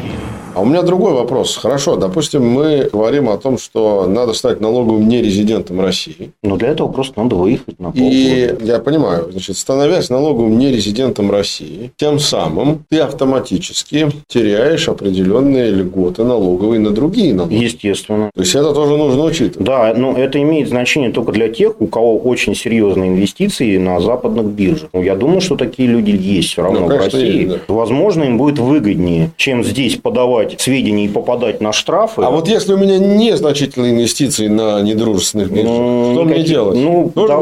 А 0.58 0.60
у 0.60 0.64
меня 0.64 0.82
другой 0.82 1.12
вопрос. 1.12 1.56
Хорошо, 1.56 1.94
допустим, 1.94 2.44
мы 2.44 2.88
говорим 2.92 3.28
о 3.28 3.38
том, 3.38 3.58
что 3.58 4.06
надо 4.08 4.32
стать 4.32 4.60
налоговым 4.60 5.06
нерезидентом 5.06 5.80
России. 5.80 6.32
Но 6.42 6.56
для 6.56 6.70
этого 6.70 6.88
просто 6.88 7.22
надо 7.22 7.36
выехать 7.36 7.78
на 7.78 7.92
полгода. 7.92 8.12
И 8.12 8.56
я 8.64 8.80
понимаю, 8.80 9.28
значит, 9.30 9.56
становясь 9.56 10.10
налоговым 10.10 10.58
нерезидентом 10.58 11.30
России, 11.30 11.92
тем 11.96 12.18
самым 12.18 12.84
ты 12.90 12.98
автоматически 12.98 14.08
теряешь 14.26 14.88
определенные 14.88 15.70
льготы 15.70 16.24
налоговые 16.24 16.80
на 16.80 16.90
другие 16.90 17.34
налоги. 17.34 17.54
Естественно. 17.54 18.32
То 18.34 18.40
есть 18.40 18.56
это 18.56 18.74
тоже 18.74 18.96
нужно 18.96 19.26
учитывать. 19.26 19.64
Да, 19.64 19.94
но 19.96 20.16
это 20.18 20.42
имеет 20.42 20.68
значение 20.70 21.12
только 21.12 21.30
для 21.30 21.48
тех, 21.50 21.80
у 21.80 21.86
кого 21.86 22.18
очень 22.18 22.56
серьезные 22.56 23.10
инвестиции 23.10 23.76
на 23.78 24.00
западных 24.00 24.46
биржах. 24.46 24.90
Ну, 24.92 25.04
я 25.04 25.14
думаю, 25.14 25.40
что 25.40 25.54
такие 25.54 25.88
люди 25.88 26.10
есть 26.10 26.48
все 26.48 26.62
равно 26.62 26.80
Ну, 26.80 26.86
в 26.86 26.88
России. 26.88 27.42
есть, 27.42 27.48
да. 27.48 27.58
Возможно, 27.72 28.24
им 28.24 28.38
будет 28.38 28.58
выгоднее, 28.58 29.30
чем 29.36 29.62
здесь 29.62 29.94
подавать 29.94 30.47
сведения 30.58 31.04
и 31.04 31.08
попадать 31.08 31.60
на 31.60 31.72
штрафы. 31.72 32.22
А 32.22 32.30
вот 32.30 32.48
если 32.48 32.72
у 32.74 32.76
меня 32.76 32.98
незначительные 32.98 33.92
инвестиции 33.92 34.48
на 34.48 34.80
недружественных 34.82 35.50
биржах, 35.50 35.72
Ну, 35.72 36.12
что 36.12 36.24
мне 36.24 36.34
никаких- 36.34 36.48
делать? 36.50 36.76
Ну, 36.78 37.12
Нужно 37.14 37.28
да, 37.28 37.34
ну, 37.36 37.40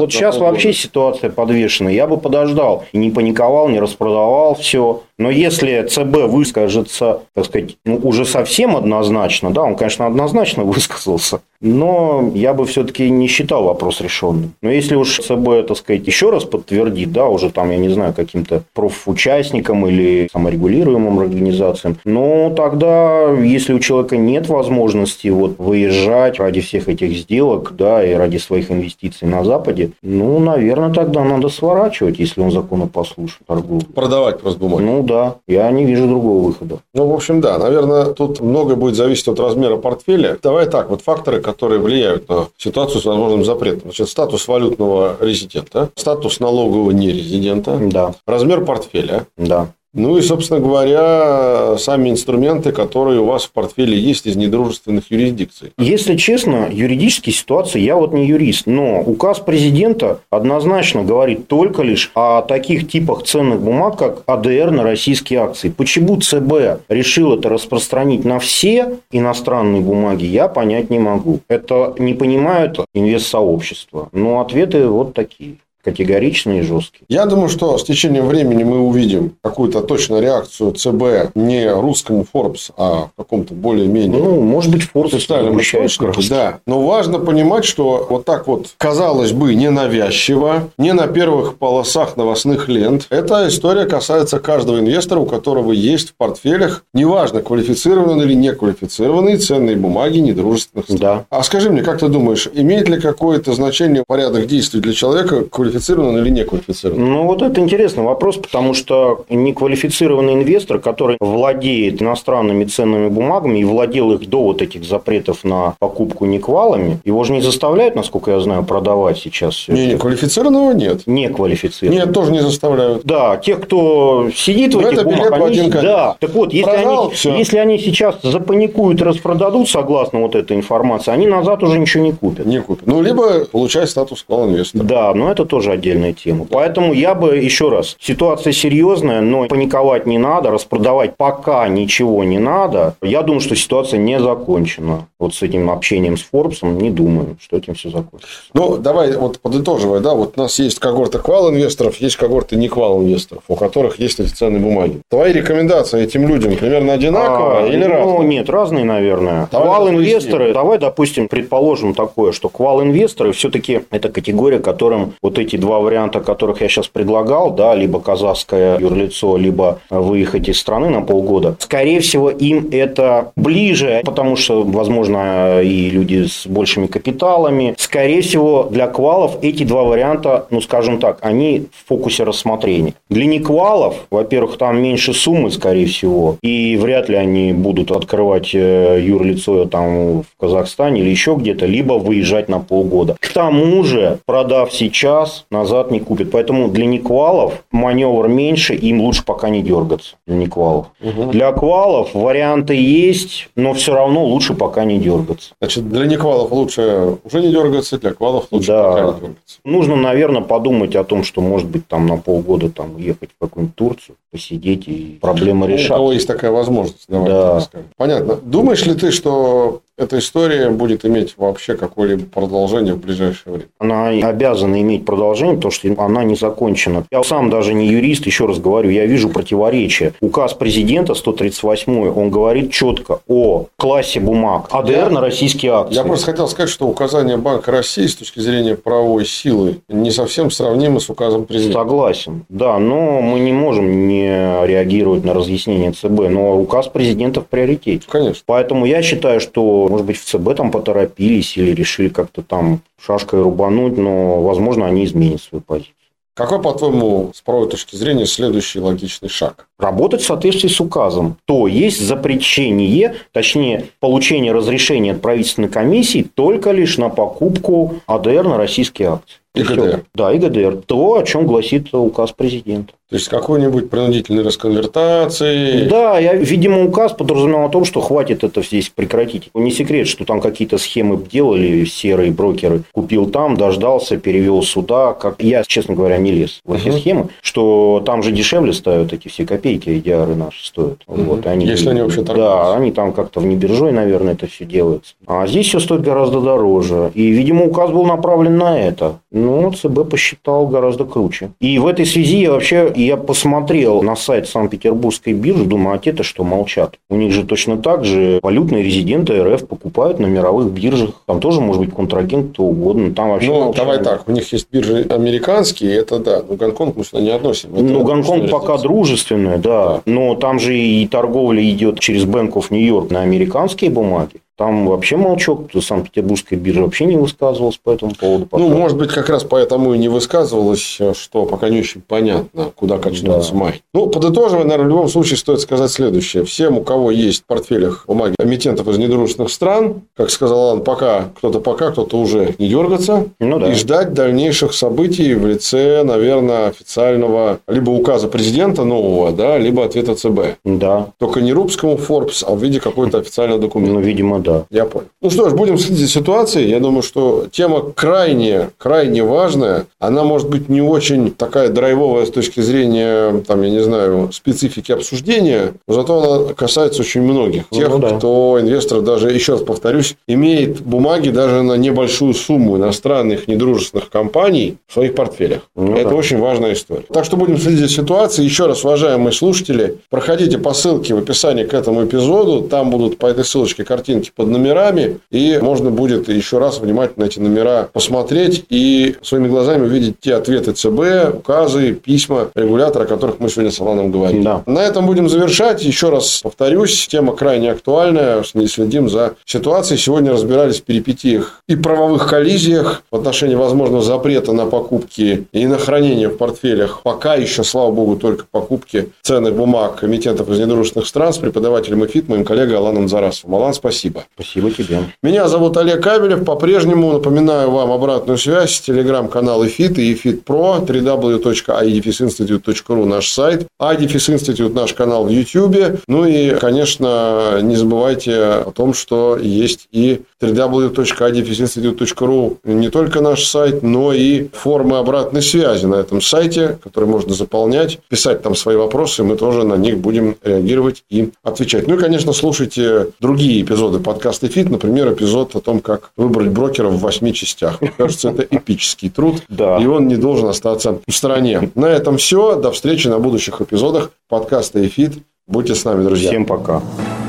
вот 0.00 0.12
сейчас 0.12 0.36
полгода? 0.36 0.52
вообще 0.52 0.72
ситуация 0.72 1.30
подвешена. 1.30 1.90
Я 1.90 2.06
бы 2.06 2.16
подождал. 2.16 2.84
Не 2.92 3.10
паниковал, 3.10 3.68
не 3.68 3.78
распродавал 3.80 4.54
все. 4.54 5.02
Но 5.20 5.28
если 5.28 5.86
ЦБ 5.86 6.32
выскажется, 6.32 7.20
так 7.34 7.44
сказать, 7.44 7.76
ну, 7.84 8.00
уже 8.02 8.24
совсем 8.24 8.74
однозначно, 8.74 9.50
да, 9.50 9.62
он, 9.62 9.76
конечно, 9.76 10.06
однозначно 10.06 10.64
высказался, 10.64 11.42
но 11.60 12.32
я 12.34 12.54
бы 12.54 12.64
все-таки 12.64 13.10
не 13.10 13.26
считал 13.26 13.64
вопрос 13.64 14.00
решенным. 14.00 14.54
Но 14.62 14.70
если 14.70 14.94
уж 14.94 15.18
ЦБ, 15.18 15.68
так 15.68 15.76
сказать, 15.76 16.06
еще 16.06 16.30
раз 16.30 16.44
подтвердит, 16.44 17.12
да, 17.12 17.26
уже 17.26 17.50
там, 17.50 17.70
я 17.70 17.76
не 17.76 17.90
знаю, 17.90 18.14
каким-то 18.14 18.62
профучастникам 18.72 19.86
или 19.86 20.30
саморегулируемым 20.32 21.18
организациям, 21.18 21.98
ну, 22.06 22.54
тогда, 22.56 23.30
если 23.30 23.74
у 23.74 23.78
человека 23.78 24.16
нет 24.16 24.48
возможности 24.48 25.28
вот 25.28 25.58
выезжать 25.58 26.38
ради 26.38 26.62
всех 26.62 26.88
этих 26.88 27.14
сделок, 27.14 27.74
да, 27.76 28.02
и 28.02 28.14
ради 28.14 28.38
своих 28.38 28.70
инвестиций 28.70 29.28
на 29.28 29.44
Западе, 29.44 29.90
ну, 30.00 30.38
наверное, 30.38 30.94
тогда 30.94 31.24
надо 31.24 31.50
сворачивать, 31.50 32.18
если 32.18 32.40
он 32.40 32.50
законопослушен 32.50 33.40
торговлю. 33.46 33.84
Продавать 33.94 34.40
просто 34.40 34.58
бумаги. 34.58 34.84
Ну, 34.84 35.09
да, 35.10 35.34
я 35.48 35.70
не 35.70 35.84
вижу 35.84 36.06
другого 36.06 36.46
выхода. 36.46 36.78
Ну, 36.94 37.06
в 37.06 37.12
общем, 37.12 37.40
да, 37.40 37.58
наверное, 37.58 38.06
тут 38.06 38.40
многое 38.40 38.76
будет 38.76 38.94
зависеть 38.94 39.26
от 39.28 39.40
размера 39.40 39.76
портфеля. 39.76 40.38
Давай 40.42 40.66
так, 40.66 40.90
вот 40.90 41.02
факторы, 41.02 41.40
которые 41.40 41.80
влияют 41.80 42.28
на 42.28 42.46
ситуацию 42.56 43.00
с 43.00 43.04
возможным 43.04 43.44
запретом. 43.44 43.82
Значит, 43.90 44.08
статус 44.08 44.46
валютного 44.46 45.16
резидента, 45.20 45.90
статус 45.96 46.40
налогового 46.40 46.92
нерезидента, 46.92 47.78
Да, 47.80 48.14
размер 48.26 48.64
портфеля, 48.64 49.26
да. 49.36 49.68
Ну 49.92 50.16
и, 50.16 50.22
собственно 50.22 50.60
говоря, 50.60 51.76
сами 51.78 52.10
инструменты, 52.10 52.70
которые 52.70 53.20
у 53.20 53.24
вас 53.24 53.44
в 53.44 53.50
портфеле 53.50 53.98
есть 53.98 54.26
из 54.26 54.36
недружественных 54.36 55.10
юрисдикций. 55.10 55.72
Если 55.78 56.16
честно, 56.16 56.68
юридические 56.70 57.34
ситуации, 57.34 57.80
я 57.80 57.96
вот 57.96 58.12
не 58.12 58.26
юрист, 58.26 58.66
но 58.66 59.00
указ 59.00 59.40
президента 59.40 60.20
однозначно 60.30 61.02
говорит 61.02 61.48
только 61.48 61.82
лишь 61.82 62.12
о 62.14 62.42
таких 62.42 62.88
типах 62.88 63.24
ценных 63.24 63.60
бумаг, 63.60 63.98
как 63.98 64.22
АДР 64.26 64.70
на 64.70 64.84
российские 64.84 65.40
акции. 65.40 65.70
Почему 65.70 66.20
ЦБ 66.20 66.82
решил 66.88 67.36
это 67.36 67.48
распространить 67.48 68.24
на 68.24 68.38
все 68.38 68.98
иностранные 69.10 69.82
бумаги, 69.82 70.24
я 70.24 70.48
понять 70.48 70.90
не 70.90 70.98
могу. 70.98 71.40
Это 71.48 71.94
не 71.98 72.14
понимают 72.14 72.78
инвестсообщества. 72.94 74.08
Но 74.12 74.40
ответы 74.40 74.86
вот 74.86 75.14
такие. 75.14 75.56
Категоричные 75.82 76.60
и 76.60 76.62
жесткие. 76.62 77.04
Я 77.08 77.26
думаю, 77.26 77.48
что 77.48 77.76
с 77.78 77.84
течением 77.84 78.26
времени 78.26 78.64
мы 78.64 78.80
увидим 78.80 79.36
какую-то 79.42 79.80
точную 79.80 80.22
реакцию 80.22 80.72
ЦБ 80.72 81.34
не 81.34 81.70
русскому 81.72 82.26
Forbes, 82.32 82.70
а 82.76 83.08
какому-то 83.16 83.54
более-менее 83.54 84.20
Ну, 84.20 84.40
может 84.42 84.70
быть, 84.70 84.82
сгущает 84.82 85.86
источнику, 85.86 86.22
да. 86.28 86.58
Но 86.66 86.80
важно 86.82 87.18
понимать, 87.18 87.64
что 87.64 88.06
вот 88.08 88.24
так 88.24 88.46
вот, 88.46 88.68
казалось 88.78 89.32
бы, 89.32 89.54
ненавязчиво, 89.54 90.70
не 90.78 90.92
на 90.92 91.06
первых 91.06 91.56
полосах 91.56 92.16
новостных 92.16 92.68
лент. 92.68 93.06
Эта 93.10 93.48
история 93.48 93.86
касается 93.86 94.38
каждого 94.38 94.78
инвестора, 94.78 95.20
у 95.20 95.26
которого 95.26 95.72
есть 95.72 96.10
в 96.10 96.14
портфелях, 96.16 96.84
неважно, 96.94 97.42
квалифицированные 97.42 98.26
или 98.26 98.34
неквалифицированные 98.34 99.38
ценные 99.38 99.76
бумаги 99.76 100.18
недружественных 100.18 100.86
стран. 100.86 100.98
Да. 101.00 101.24
А 101.30 101.42
скажи 101.42 101.70
мне, 101.70 101.82
как 101.82 101.98
ты 102.00 102.08
думаешь, 102.08 102.48
имеет 102.52 102.88
ли 102.88 103.00
какое-то 103.00 103.52
значение 103.54 104.04
порядок 104.06 104.46
действий 104.46 104.80
для 104.80 104.92
человека, 104.92 105.44
квалифицированного 105.44 105.69
квалифицирован 105.70 106.18
или 106.18 106.30
не 106.30 106.44
квалифицирован? 106.44 107.04
Ну, 107.04 107.26
вот 107.26 107.42
это 107.42 107.60
интересный 107.60 108.04
вопрос, 108.04 108.36
потому 108.36 108.74
что 108.74 109.24
неквалифицированный 109.28 110.34
инвестор, 110.34 110.78
который 110.78 111.16
владеет 111.20 112.02
иностранными 112.02 112.64
ценными 112.64 113.08
бумагами 113.08 113.58
и 113.58 113.64
владел 113.64 114.12
их 114.12 114.28
до 114.28 114.42
вот 114.42 114.62
этих 114.62 114.84
запретов 114.84 115.44
на 115.44 115.74
покупку 115.78 116.26
неквалами, 116.26 116.98
его 117.04 117.24
же 117.24 117.32
не 117.32 117.40
заставляют, 117.40 117.94
насколько 117.94 118.30
я 118.32 118.40
знаю, 118.40 118.64
продавать 118.64 119.18
сейчас. 119.18 119.66
Не, 119.68 119.86
не 119.86 119.96
квалифицированного 119.96 120.72
нет. 120.72 121.06
Не 121.06 121.28
квалифицированного. 121.28 122.06
Нет, 122.06 122.14
тоже 122.14 122.32
не 122.32 122.40
заставляют. 122.40 123.04
Да, 123.04 123.36
тех, 123.36 123.60
кто 123.60 124.28
сидит 124.34 124.74
в 124.74 124.80
Но 124.80 124.88
этих 124.88 124.98
это 124.98 125.04
билет 125.08 125.18
бумагах, 125.18 125.40
в 125.40 125.44
один 125.44 125.62
они, 125.62 125.70
конец. 125.70 125.86
да. 125.86 126.16
Так 126.18 126.34
вот, 126.34 126.52
если 126.52 126.70
Продал, 126.70 127.12
они, 127.24 127.38
если 127.38 127.58
они 127.58 127.78
сейчас 127.78 128.16
запаникуют 128.22 129.00
и 129.00 129.04
распродадут, 129.04 129.68
согласно 129.68 130.20
вот 130.20 130.34
этой 130.34 130.56
информации, 130.56 131.12
они 131.12 131.26
назад 131.26 131.62
уже 131.62 131.78
ничего 131.78 132.04
не 132.04 132.12
купят. 132.12 132.46
Не 132.46 132.60
купят. 132.60 132.86
Ну, 132.86 133.02
либо 133.02 133.44
получать 133.44 133.90
статус 133.90 134.22
квал 134.26 134.48
инвестора. 134.48 134.82
Да, 134.82 135.14
но 135.14 135.30
это 135.30 135.44
тоже 135.44 135.59
отдельная 135.68 136.12
тема. 136.12 136.46
Поэтому 136.48 136.92
я 136.92 137.14
бы, 137.14 137.36
еще 137.36 137.68
раз, 137.68 137.96
ситуация 138.00 138.52
серьезная, 138.52 139.20
но 139.20 139.46
паниковать 139.48 140.06
не 140.06 140.18
надо, 140.18 140.50
распродавать 140.50 141.16
пока 141.16 141.68
ничего 141.68 142.24
не 142.24 142.38
надо. 142.38 142.94
Я 143.02 143.22
думаю, 143.22 143.40
что 143.40 143.56
ситуация 143.56 143.98
не 143.98 144.18
закончена. 144.20 145.06
Вот 145.18 145.34
с 145.34 145.42
этим 145.42 145.70
общением 145.70 146.16
с 146.16 146.22
Форбсом 146.22 146.78
не 146.78 146.90
думаю, 146.90 147.36
что 147.40 147.56
этим 147.56 147.74
все 147.74 147.90
закончится. 147.90 148.32
Ну, 148.54 148.78
давай 148.78 149.16
вот 149.16 149.38
подытоживая, 149.40 150.00
да, 150.00 150.14
вот 150.14 150.34
у 150.36 150.40
нас 150.40 150.58
есть 150.58 150.78
когорта 150.78 151.18
квал 151.18 151.50
инвесторов, 151.50 151.96
есть 151.96 152.16
когорты 152.16 152.56
не 152.56 152.68
квал 152.68 153.02
инвесторов, 153.02 153.42
у 153.48 153.56
которых 153.56 153.98
есть 153.98 154.20
официальные 154.20 154.60
бумаги. 154.60 155.00
Твои 155.10 155.32
рекомендации 155.32 156.02
этим 156.02 156.26
людям 156.26 156.56
примерно 156.56 156.94
одинаковые 156.94 157.64
А, 157.64 157.66
или 157.66 157.84
ну, 157.84 157.88
разные? 157.88 158.28
нет, 158.28 158.50
разные, 158.50 158.84
наверное. 158.84 159.46
Квал-инвесторы, 159.50 160.52
давай, 160.52 160.78
допустим, 160.78 161.28
предположим 161.28 161.94
такое, 161.94 162.32
что 162.32 162.48
квал-инвесторы 162.48 163.32
все-таки 163.32 163.82
это 163.90 164.08
категория, 164.08 164.58
которым 164.58 165.14
вот 165.22 165.38
эти 165.38 165.49
два 165.56 165.80
варианта, 165.80 166.20
которых 166.20 166.60
я 166.60 166.68
сейчас 166.68 166.88
предлагал, 166.88 167.50
да, 167.52 167.74
либо 167.74 168.00
казахское 168.00 168.78
юрлицо, 168.78 169.36
либо 169.36 169.80
выехать 169.90 170.48
из 170.48 170.58
страны 170.58 170.90
на 170.90 171.02
полгода, 171.02 171.56
скорее 171.58 172.00
всего, 172.00 172.30
им 172.30 172.68
это 172.72 173.32
ближе, 173.36 174.02
потому 174.04 174.36
что, 174.36 174.62
возможно, 174.62 175.60
и 175.62 175.90
люди 175.90 176.26
с 176.26 176.46
большими 176.46 176.86
капиталами. 176.86 177.74
Скорее 177.78 178.22
всего, 178.22 178.64
для 178.70 178.86
квалов 178.86 179.38
эти 179.42 179.64
два 179.64 179.84
варианта, 179.84 180.46
ну, 180.50 180.60
скажем 180.60 180.98
так, 180.98 181.18
они 181.22 181.66
в 181.72 181.88
фокусе 181.88 182.24
рассмотрения. 182.24 182.94
Для 183.08 183.26
неквалов, 183.26 184.06
во-первых, 184.10 184.56
там 184.56 184.82
меньше 184.82 185.12
суммы, 185.12 185.50
скорее 185.50 185.86
всего, 185.86 186.36
и 186.42 186.76
вряд 186.76 187.08
ли 187.08 187.16
они 187.16 187.52
будут 187.52 187.90
открывать 187.90 188.54
э, 188.54 189.00
юрлицо 189.02 189.66
там 189.66 190.22
в 190.22 190.26
Казахстане 190.38 191.00
или 191.00 191.10
еще 191.10 191.34
где-то, 191.34 191.66
либо 191.66 191.94
выезжать 191.94 192.48
на 192.48 192.60
полгода. 192.60 193.16
К 193.20 193.28
тому 193.28 193.82
же, 193.84 194.18
продав 194.26 194.72
сейчас, 194.72 195.39
назад 195.50 195.90
не 195.90 196.00
купят. 196.00 196.30
Поэтому 196.30 196.68
для 196.68 196.86
неквалов 196.86 197.62
маневр 197.70 198.28
меньше, 198.28 198.74
им 198.74 199.00
лучше 199.00 199.24
пока 199.24 199.48
не 199.50 199.62
дергаться. 199.62 200.16
Для 200.26 200.36
неквалов. 200.36 200.86
Для 201.00 201.52
квалов 201.52 202.14
варианты 202.14 202.74
есть, 202.74 203.48
но 203.56 203.72
все 203.74 203.94
равно 203.94 204.24
лучше 204.24 204.54
пока 204.54 204.84
не 204.84 204.98
дергаться. 204.98 205.54
Значит, 205.60 205.88
для 205.88 206.06
неквалов 206.06 206.50
лучше 206.52 207.16
уже 207.24 207.40
не 207.40 207.50
дергаться, 207.50 207.98
для 207.98 208.12
квалов 208.12 208.46
лучше 208.50 208.68
Да. 208.68 208.82
пока 208.92 209.00
не 209.04 209.20
дергаться. 209.20 209.58
Нужно, 209.64 209.96
наверное, 209.96 210.42
подумать 210.42 210.94
о 210.96 211.04
том, 211.04 211.24
что, 211.24 211.40
может 211.40 211.68
быть, 211.68 211.86
там 211.86 212.06
на 212.06 212.16
полгода 212.16 212.70
там 212.70 212.96
ехать 212.98 213.30
в 213.36 213.38
какую-нибудь 213.44 213.76
Турцию, 213.76 214.16
посидеть 214.32 214.86
и 214.88 215.18
проблемы 215.20 215.66
Ну, 215.66 215.74
у 215.74 215.76
решать. 215.76 215.88
кого 215.96 216.12
есть 216.12 216.26
такая 216.26 216.50
возможность, 216.50 217.04
давай 217.08 217.28
Да. 217.28 217.54
так 217.54 217.62
скажем. 217.64 217.86
Понятно. 217.96 218.36
Думаешь 218.42 218.84
ли 218.86 218.94
ты, 218.94 219.10
что 219.10 219.80
эта 219.96 220.18
история 220.18 220.70
будет 220.70 221.04
иметь 221.04 221.34
вообще 221.36 221.74
какое-либо 221.74 222.24
продолжение 222.26 222.94
в 222.94 222.98
ближайшее 223.00 223.52
время? 223.54 223.68
Она 223.78 224.08
обязана 224.28 224.80
иметь 224.80 225.04
продолжение, 225.04 225.29
потому 225.34 225.70
что 225.70 225.88
она 225.98 226.24
не 226.24 226.34
закончена. 226.34 227.04
Я 227.10 227.22
сам 227.22 227.50
даже 227.50 227.74
не 227.74 227.86
юрист, 227.86 228.26
еще 228.26 228.46
раз 228.46 228.58
говорю, 228.58 228.90
я 228.90 229.06
вижу 229.06 229.28
противоречие. 229.28 230.12
Указ 230.20 230.54
президента 230.54 231.14
138, 231.14 232.08
он 232.10 232.30
говорит 232.30 232.72
четко 232.72 233.20
о 233.28 233.66
классе 233.76 234.20
бумаг 234.20 234.68
АДР 234.70 234.90
Я- 234.90 235.10
на 235.10 235.20
российские 235.20 235.72
акции. 235.72 235.94
Я 235.96 236.04
просто 236.04 236.26
хотел 236.26 236.48
сказать, 236.48 236.70
что 236.70 236.86
указание 236.86 237.36
Банка 237.36 237.70
России 237.70 238.06
с 238.06 238.16
точки 238.16 238.40
зрения 238.40 238.74
правовой 238.76 239.24
силы 239.24 239.78
не 239.88 240.10
совсем 240.10 240.50
сравнимо 240.50 241.00
с 241.00 241.08
указом 241.10 241.44
президента. 241.44 241.80
Согласен, 241.80 242.44
да, 242.48 242.78
но 242.78 243.20
мы 243.20 243.40
не 243.40 243.52
можем 243.52 244.08
не 244.08 244.66
реагировать 244.66 245.24
на 245.24 245.34
разъяснение 245.34 245.92
ЦБ, 245.92 246.28
но 246.30 246.58
указ 246.58 246.88
президента 246.88 247.40
в 247.40 247.46
приоритете. 247.46 248.04
Конечно. 248.08 248.42
Поэтому 248.46 248.86
я 248.86 249.02
считаю, 249.02 249.40
что, 249.40 249.86
может 249.88 250.06
быть, 250.06 250.18
в 250.18 250.24
ЦБ 250.24 250.56
там 250.56 250.70
поторопились 250.70 251.56
или 251.56 251.72
решили 251.72 252.08
как-то 252.08 252.42
там 252.42 252.80
шашкой 253.04 253.42
рубануть, 253.42 253.96
но, 253.96 254.42
возможно, 254.42 254.86
они 254.86 255.06
изменят 255.20 255.42
свою 255.42 255.62
позицию. 255.62 255.94
Какой, 256.34 256.62
по-твоему, 256.62 257.32
с 257.34 257.42
правовой 257.42 257.68
точки 257.68 257.96
зрения, 257.96 258.24
следующий 258.24 258.80
логичный 258.80 259.28
шаг? 259.28 259.66
Работать 259.78 260.22
в 260.22 260.26
соответствии 260.26 260.68
с 260.68 260.80
указом. 260.80 261.36
То 261.44 261.66
есть 261.66 262.00
запрещение, 262.00 263.16
точнее, 263.32 263.88
получение 263.98 264.52
разрешения 264.52 265.12
от 265.12 265.20
правительственной 265.20 265.68
комиссии 265.68 266.22
только 266.22 266.70
лишь 266.70 266.96
на 266.96 267.10
покупку 267.10 267.96
АДР 268.06 268.44
на 268.44 268.56
российские 268.56 269.08
акции. 269.08 269.36
И 269.54 269.62
всё. 269.62 269.74
ГДР. 269.74 270.04
Да, 270.14 270.32
и 270.32 270.38
ГДР. 270.38 270.76
То, 270.86 271.14
о 271.18 271.22
чем 271.24 271.46
гласит 271.46 271.92
указ 271.92 272.32
президента. 272.32 272.92
То 273.10 273.16
есть, 273.16 273.28
какой-нибудь 273.28 273.90
принудительной 273.90 274.44
расконвертации? 274.44 275.88
Да, 275.88 276.16
я, 276.20 276.34
видимо, 276.34 276.84
указ 276.84 277.12
подразумевал 277.12 277.66
о 277.66 277.68
том, 277.68 277.84
что 277.84 278.00
хватит 278.00 278.44
это 278.44 278.62
здесь 278.62 278.88
прекратить. 278.88 279.50
Не 279.54 279.72
секрет, 279.72 280.06
что 280.06 280.24
там 280.24 280.40
какие-то 280.40 280.78
схемы 280.78 281.20
делали 281.30 281.84
серые 281.86 282.30
брокеры. 282.30 282.82
Купил 282.92 283.28
там, 283.28 283.56
дождался, 283.56 284.16
перевел 284.16 284.62
сюда. 284.62 285.14
Как... 285.14 285.42
Я, 285.42 285.64
честно 285.64 285.94
говоря, 285.96 286.18
не 286.18 286.30
лез 286.30 286.60
в 286.64 286.72
эти 286.72 286.88
Мгм. 286.90 286.98
схемы, 286.98 287.28
что 287.42 288.00
там 288.06 288.22
же 288.22 288.30
дешевле 288.30 288.72
ставят 288.72 289.12
эти 289.12 289.26
все 289.26 289.44
копейки, 289.44 289.88
IDR 289.88 290.36
наши 290.36 290.64
стоят. 290.64 290.98
Мгм. 291.08 291.24
Вот, 291.24 291.46
они, 291.46 291.66
Если 291.66 291.88
они 291.88 292.02
вообще 292.02 292.22
торгуются. 292.22 292.54
Да, 292.54 292.76
они 292.76 292.92
там 292.92 293.12
как-то 293.12 293.40
вне 293.40 293.56
биржой, 293.56 293.90
наверное, 293.90 294.34
это 294.34 294.46
все 294.46 294.64
делается. 294.64 295.14
А 295.26 295.48
здесь 295.48 295.66
все 295.66 295.80
стоит 295.80 296.02
гораздо 296.02 296.40
дороже. 296.40 297.10
И, 297.14 297.26
видимо, 297.30 297.64
указ 297.64 297.90
был 297.90 298.04
направлен 298.04 298.56
на 298.56 298.78
это. 298.78 299.16
Но 299.32 299.70
ЦБ 299.70 300.08
посчитал 300.10 300.66
гораздо 300.66 301.04
круче. 301.04 301.50
И 301.60 301.78
в 301.78 301.86
этой 301.86 302.04
связи 302.04 302.38
я 302.38 302.50
вообще 302.50 302.92
я 302.96 303.16
посмотрел 303.16 304.02
на 304.02 304.16
сайт 304.16 304.48
Санкт-Петербургской 304.48 305.34
биржи, 305.34 305.64
думаю, 305.64 305.96
а 305.96 305.98
те-то 305.98 306.22
что 306.24 306.42
молчат? 306.42 306.96
У 307.08 307.16
них 307.16 307.32
же 307.32 307.44
точно 307.44 307.78
так 307.78 308.04
же 308.04 308.40
валютные 308.42 308.82
резиденты 308.82 309.42
РФ 309.42 309.66
покупают 309.68 310.18
на 310.18 310.26
мировых 310.26 310.72
биржах. 310.72 311.10
Там 311.26 311.40
тоже 311.40 311.60
может 311.60 311.82
быть 311.82 311.94
контрагент, 311.94 312.52
кто 312.52 312.64
угодно. 312.64 313.14
Там 313.14 313.30
вообще 313.30 313.48
Ну, 313.48 313.72
давай 313.72 314.02
так, 314.02 314.28
у 314.28 314.32
них 314.32 314.52
есть 314.52 314.66
биржи 314.72 315.06
американские, 315.08 315.96
это 315.96 316.18
да, 316.18 316.42
но 316.48 316.56
Гонконг 316.56 316.96
мы 316.96 317.04
сюда 317.04 317.22
не 317.22 317.30
относим. 317.30 317.70
Это 317.74 317.82
Ну, 317.82 318.02
Гонконг 318.02 318.50
пока 318.50 318.74
здесь? 318.74 318.82
дружественная, 318.82 319.58
да. 319.58 320.00
Но 320.06 320.34
там 320.34 320.58
же 320.58 320.76
и 320.76 321.06
торговля 321.06 321.62
идет 321.70 322.00
через 322.00 322.24
Bank 322.24 322.52
of 322.54 322.66
New 322.70 322.80
York 322.84 323.12
на 323.12 323.22
американские 323.22 323.90
бумаги. 323.90 324.40
Там 324.60 324.86
вообще 324.86 325.16
молчок, 325.16 325.70
Санкт-Петербургская 325.80 326.58
биржа 326.58 326.82
вообще 326.82 327.06
не 327.06 327.16
высказывалась 327.16 327.78
по 327.82 327.92
этому 327.92 328.12
поводу. 328.14 328.44
пока. 328.44 328.62
Ну, 328.62 328.68
может 328.68 328.98
быть, 328.98 329.08
как 329.10 329.30
раз 329.30 329.42
поэтому 329.42 329.94
и 329.94 329.98
не 329.98 330.08
высказывалось, 330.10 330.98
что 331.14 331.46
пока 331.46 331.70
не 331.70 331.78
очень 331.80 332.02
понятно, 332.06 332.70
куда 332.76 332.98
качнется 332.98 333.52
Да. 333.52 333.56
май. 333.58 333.82
Ну, 333.94 334.08
подытоживая, 334.08 334.64
наверное, 334.64 334.84
в 334.84 334.88
любом 334.90 335.08
случае 335.08 335.38
стоит 335.38 335.60
сказать 335.60 335.90
следующее. 335.90 336.44
Всем, 336.44 336.76
у 336.76 336.82
кого 336.82 337.10
есть 337.10 337.40
в 337.40 337.44
портфелях 337.46 338.04
бумаги 338.06 338.34
эмитентов 338.38 338.86
из 338.88 338.98
недружественных 338.98 339.50
стран, 339.50 340.02
как 340.14 340.28
сказал 340.30 340.74
он, 340.74 340.84
пока 340.84 341.30
кто-то 341.38 341.60
пока, 341.60 341.90
кто-то 341.90 342.18
уже 342.18 342.54
не 342.58 342.68
дергаться, 342.68 343.28
Ну 343.40 343.58
да. 343.60 343.70
и 343.72 343.74
ждать 343.74 344.12
дальнейших 344.12 344.74
событий 344.74 345.32
в 345.36 345.46
лице, 345.46 346.02
наверное, 346.04 346.66
официального 346.68 347.60
либо 347.66 347.88
указа 347.92 348.28
президента 348.28 348.84
нового, 348.84 349.32
да, 349.32 349.56
либо 349.56 349.86
ответа 349.86 350.14
ЦБ. 350.16 350.58
Да. 350.66 351.06
Только 351.18 351.40
не 351.40 351.54
рубскому 351.54 351.94
Forbes, 351.94 352.44
а 352.46 352.54
в 352.54 352.62
виде 352.62 352.78
какой-то 352.78 353.20
официального 353.20 353.58
документа. 353.58 353.94
Ну, 353.94 354.00
видимо, 354.00 354.38
да. 354.38 354.49
Я 354.70 354.84
понял. 354.84 355.06
Ну 355.22 355.30
что 355.30 355.48
ж, 355.48 355.52
будем 355.54 355.78
следить 355.78 355.98
за 356.00 356.08
ситуацией. 356.08 356.68
Я 356.70 356.80
думаю, 356.80 357.02
что 357.02 357.46
тема 357.50 357.92
крайне, 357.94 358.70
крайне 358.78 359.22
важная. 359.22 359.86
Она 359.98 360.24
может 360.24 360.48
быть 360.48 360.68
не 360.68 360.80
очень 360.80 361.30
такая 361.30 361.68
драйвовая 361.68 362.26
с 362.26 362.30
точки 362.30 362.60
зрения, 362.60 363.42
там, 363.46 363.62
я 363.62 363.70
не 363.70 363.82
знаю, 363.82 364.30
специфики 364.32 364.92
обсуждения, 364.92 365.74
но 365.86 365.94
зато 365.94 366.22
она 366.22 366.54
касается 366.54 367.02
очень 367.02 367.22
многих. 367.22 367.64
Ну 367.70 367.78
Тех, 367.78 368.00
да. 368.00 368.10
кто 368.16 368.58
инвестор 368.60 369.00
даже, 369.02 369.30
еще 369.30 369.52
раз 369.52 369.62
повторюсь, 369.62 370.16
имеет 370.26 370.80
бумаги 370.80 371.30
даже 371.30 371.62
на 371.62 371.74
небольшую 371.74 372.34
сумму 372.34 372.76
иностранных 372.76 373.48
недружественных 373.48 374.10
компаний 374.10 374.76
в 374.86 374.94
своих 374.94 375.14
портфелях. 375.14 375.62
Ну 375.76 375.94
Это 375.94 376.10
да. 376.10 376.14
очень 376.14 376.38
важная 376.38 376.72
история. 376.72 377.04
Так 377.12 377.24
что 377.24 377.36
будем 377.36 377.58
следить 377.58 377.80
за 377.80 377.88
ситуацией. 377.88 378.46
Еще 378.46 378.66
раз, 378.66 378.84
уважаемые 378.84 379.32
слушатели, 379.32 379.98
проходите 380.10 380.58
по 380.58 380.72
ссылке 380.72 381.14
в 381.14 381.18
описании 381.18 381.64
к 381.64 381.74
этому 381.74 382.04
эпизоду. 382.04 382.62
Там 382.62 382.90
будут 382.90 383.18
по 383.18 383.26
этой 383.26 383.44
ссылочке 383.44 383.84
картинки 383.84 384.32
под 384.40 384.48
номерами, 384.48 385.20
и 385.30 385.58
можно 385.60 385.90
будет 385.90 386.30
еще 386.30 386.56
раз 386.56 386.80
внимательно 386.80 387.24
эти 387.24 387.38
номера 387.38 387.90
посмотреть 387.92 388.64
и 388.70 389.16
своими 389.20 389.48
глазами 389.48 389.84
увидеть 389.84 390.18
те 390.18 390.34
ответы 390.34 390.72
ЦБ, 390.72 391.34
указы, 391.34 391.92
письма 391.92 392.48
регулятора, 392.54 393.02
о 393.02 393.06
которых 393.06 393.38
мы 393.38 393.50
сегодня 393.50 393.70
с 393.70 393.78
Аланом 393.80 394.10
говорим. 394.10 394.42
Да. 394.42 394.62
На 394.64 394.78
этом 394.78 395.04
будем 395.04 395.28
завершать. 395.28 395.84
Еще 395.84 396.08
раз 396.08 396.40
повторюсь, 396.42 397.06
тема 397.06 397.36
крайне 397.36 397.70
актуальная. 397.70 398.42
Следим 398.42 399.10
за 399.10 399.34
ситуацией. 399.44 399.98
Сегодня 399.98 400.32
разбирались 400.32 400.80
в 400.80 400.84
перипетиях 400.84 401.62
и 401.68 401.76
правовых 401.76 402.26
коллизиях 402.26 403.02
в 403.10 403.16
отношении 403.16 403.56
возможного 403.56 404.02
запрета 404.02 404.54
на 404.54 404.64
покупки 404.64 405.46
и 405.52 405.66
на 405.66 405.76
хранение 405.76 406.30
в 406.30 406.38
портфелях. 406.38 407.02
Пока 407.02 407.34
еще, 407.34 407.62
слава 407.62 407.90
богу, 407.90 408.16
только 408.16 408.46
покупки 408.50 409.10
ценных 409.20 409.54
бумаг 409.54 409.96
комитетов 409.96 410.48
из 410.48 410.58
недружественных 410.58 411.06
стран 411.06 411.34
с 411.34 411.36
преподавателем 411.36 412.06
ИФИТ, 412.06 412.28
моим 412.28 412.46
коллегой 412.46 412.78
Аланом 412.78 413.06
Зарасовым. 413.06 413.56
Алан, 413.56 413.74
спасибо. 413.74 414.19
Спасибо 414.34 414.70
тебе. 414.70 415.00
Меня 415.22 415.48
зовут 415.48 415.76
Олег 415.76 416.02
Кабелев. 416.02 416.44
По-прежнему 416.44 417.12
напоминаю 417.12 417.70
вам 417.70 417.92
обратную 417.92 418.38
связь. 418.38 418.80
Телеграм-канал 418.80 419.66
ИФИТ 419.66 419.98
и 419.98 420.14
ИФИТ 420.14 420.44
Про, 420.44 420.78
www.idfisinstitute.ru 420.80 423.04
наш 423.04 423.28
сайт, 423.28 423.66
IDFIS 423.80 424.34
Institute 424.34 424.72
наш 424.72 424.94
канал 424.94 425.24
в 425.24 425.28
YouTube. 425.28 426.00
Ну 426.08 426.24
и, 426.24 426.54
конечно, 426.54 427.60
не 427.62 427.76
забывайте 427.76 428.34
о 428.36 428.72
том, 428.74 428.94
что 428.94 429.38
есть 429.40 429.86
и 429.92 430.22
www.idfisinstitute.ru 430.40 432.56
не 432.64 432.90
только 432.90 433.20
наш 433.20 433.44
сайт, 433.44 433.82
но 433.82 434.12
и 434.12 434.48
формы 434.52 434.98
обратной 434.98 435.42
связи 435.42 435.86
на 435.86 435.96
этом 435.96 436.20
сайте, 436.20 436.78
которые 436.82 437.10
можно 437.10 437.34
заполнять, 437.34 437.98
писать 438.08 438.42
там 438.42 438.54
свои 438.54 438.76
вопросы, 438.76 439.22
мы 439.22 439.36
тоже 439.36 439.64
на 439.64 439.74
них 439.74 439.98
будем 439.98 440.36
реагировать 440.42 441.04
и 441.10 441.30
отвечать. 441.42 441.88
Ну 441.88 441.96
и, 441.96 441.98
конечно, 441.98 442.32
слушайте 442.32 443.08
другие 443.20 443.62
эпизоды 443.62 444.00
подкаста 444.12 444.48
«ИФИТ», 444.48 444.68
например, 444.68 445.12
эпизод 445.12 445.54
о 445.54 445.60
том, 445.60 445.78
как 445.78 446.10
выбрать 446.16 446.48
брокера 446.48 446.88
в 446.88 446.98
восьми 446.98 447.32
частях. 447.32 447.80
Мне 447.80 447.92
кажется, 447.96 448.30
это 448.30 448.42
эпический 448.42 449.08
труд, 449.08 449.42
да. 449.48 449.78
и 449.78 449.86
он 449.86 450.08
не 450.08 450.16
должен 450.16 450.48
остаться 450.48 450.98
в 451.06 451.12
стороне. 451.12 451.70
На 451.76 451.86
этом 451.86 452.16
все. 452.16 452.56
До 452.56 452.72
встречи 452.72 453.06
на 453.06 453.20
будущих 453.20 453.60
эпизодах 453.60 454.10
подкаста 454.28 454.84
«ИФИТ». 454.84 455.18
Будьте 455.46 455.76
с 455.76 455.84
нами, 455.84 456.02
друзья. 456.02 456.30
Всем 456.30 456.44
пока. 456.44 456.82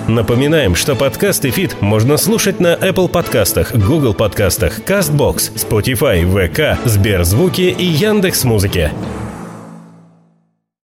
Напоминаем, 0.08 0.74
что 0.74 0.96
подкаст 0.96 1.46
«ИФИТ» 1.46 1.80
можно 1.82 2.18
слушать 2.18 2.60
на 2.60 2.74
Apple 2.74 3.10
подкастах, 3.10 3.76
Google 3.76 4.16
подкастах, 4.16 4.80
CastBox, 4.80 5.54
Spotify, 5.54 6.24
VK, 6.24 6.80
Сберзвуки 6.86 7.76
и 7.78 7.86
Яндекс.Музыке. 7.86 8.92
Музыки. 8.92 9.21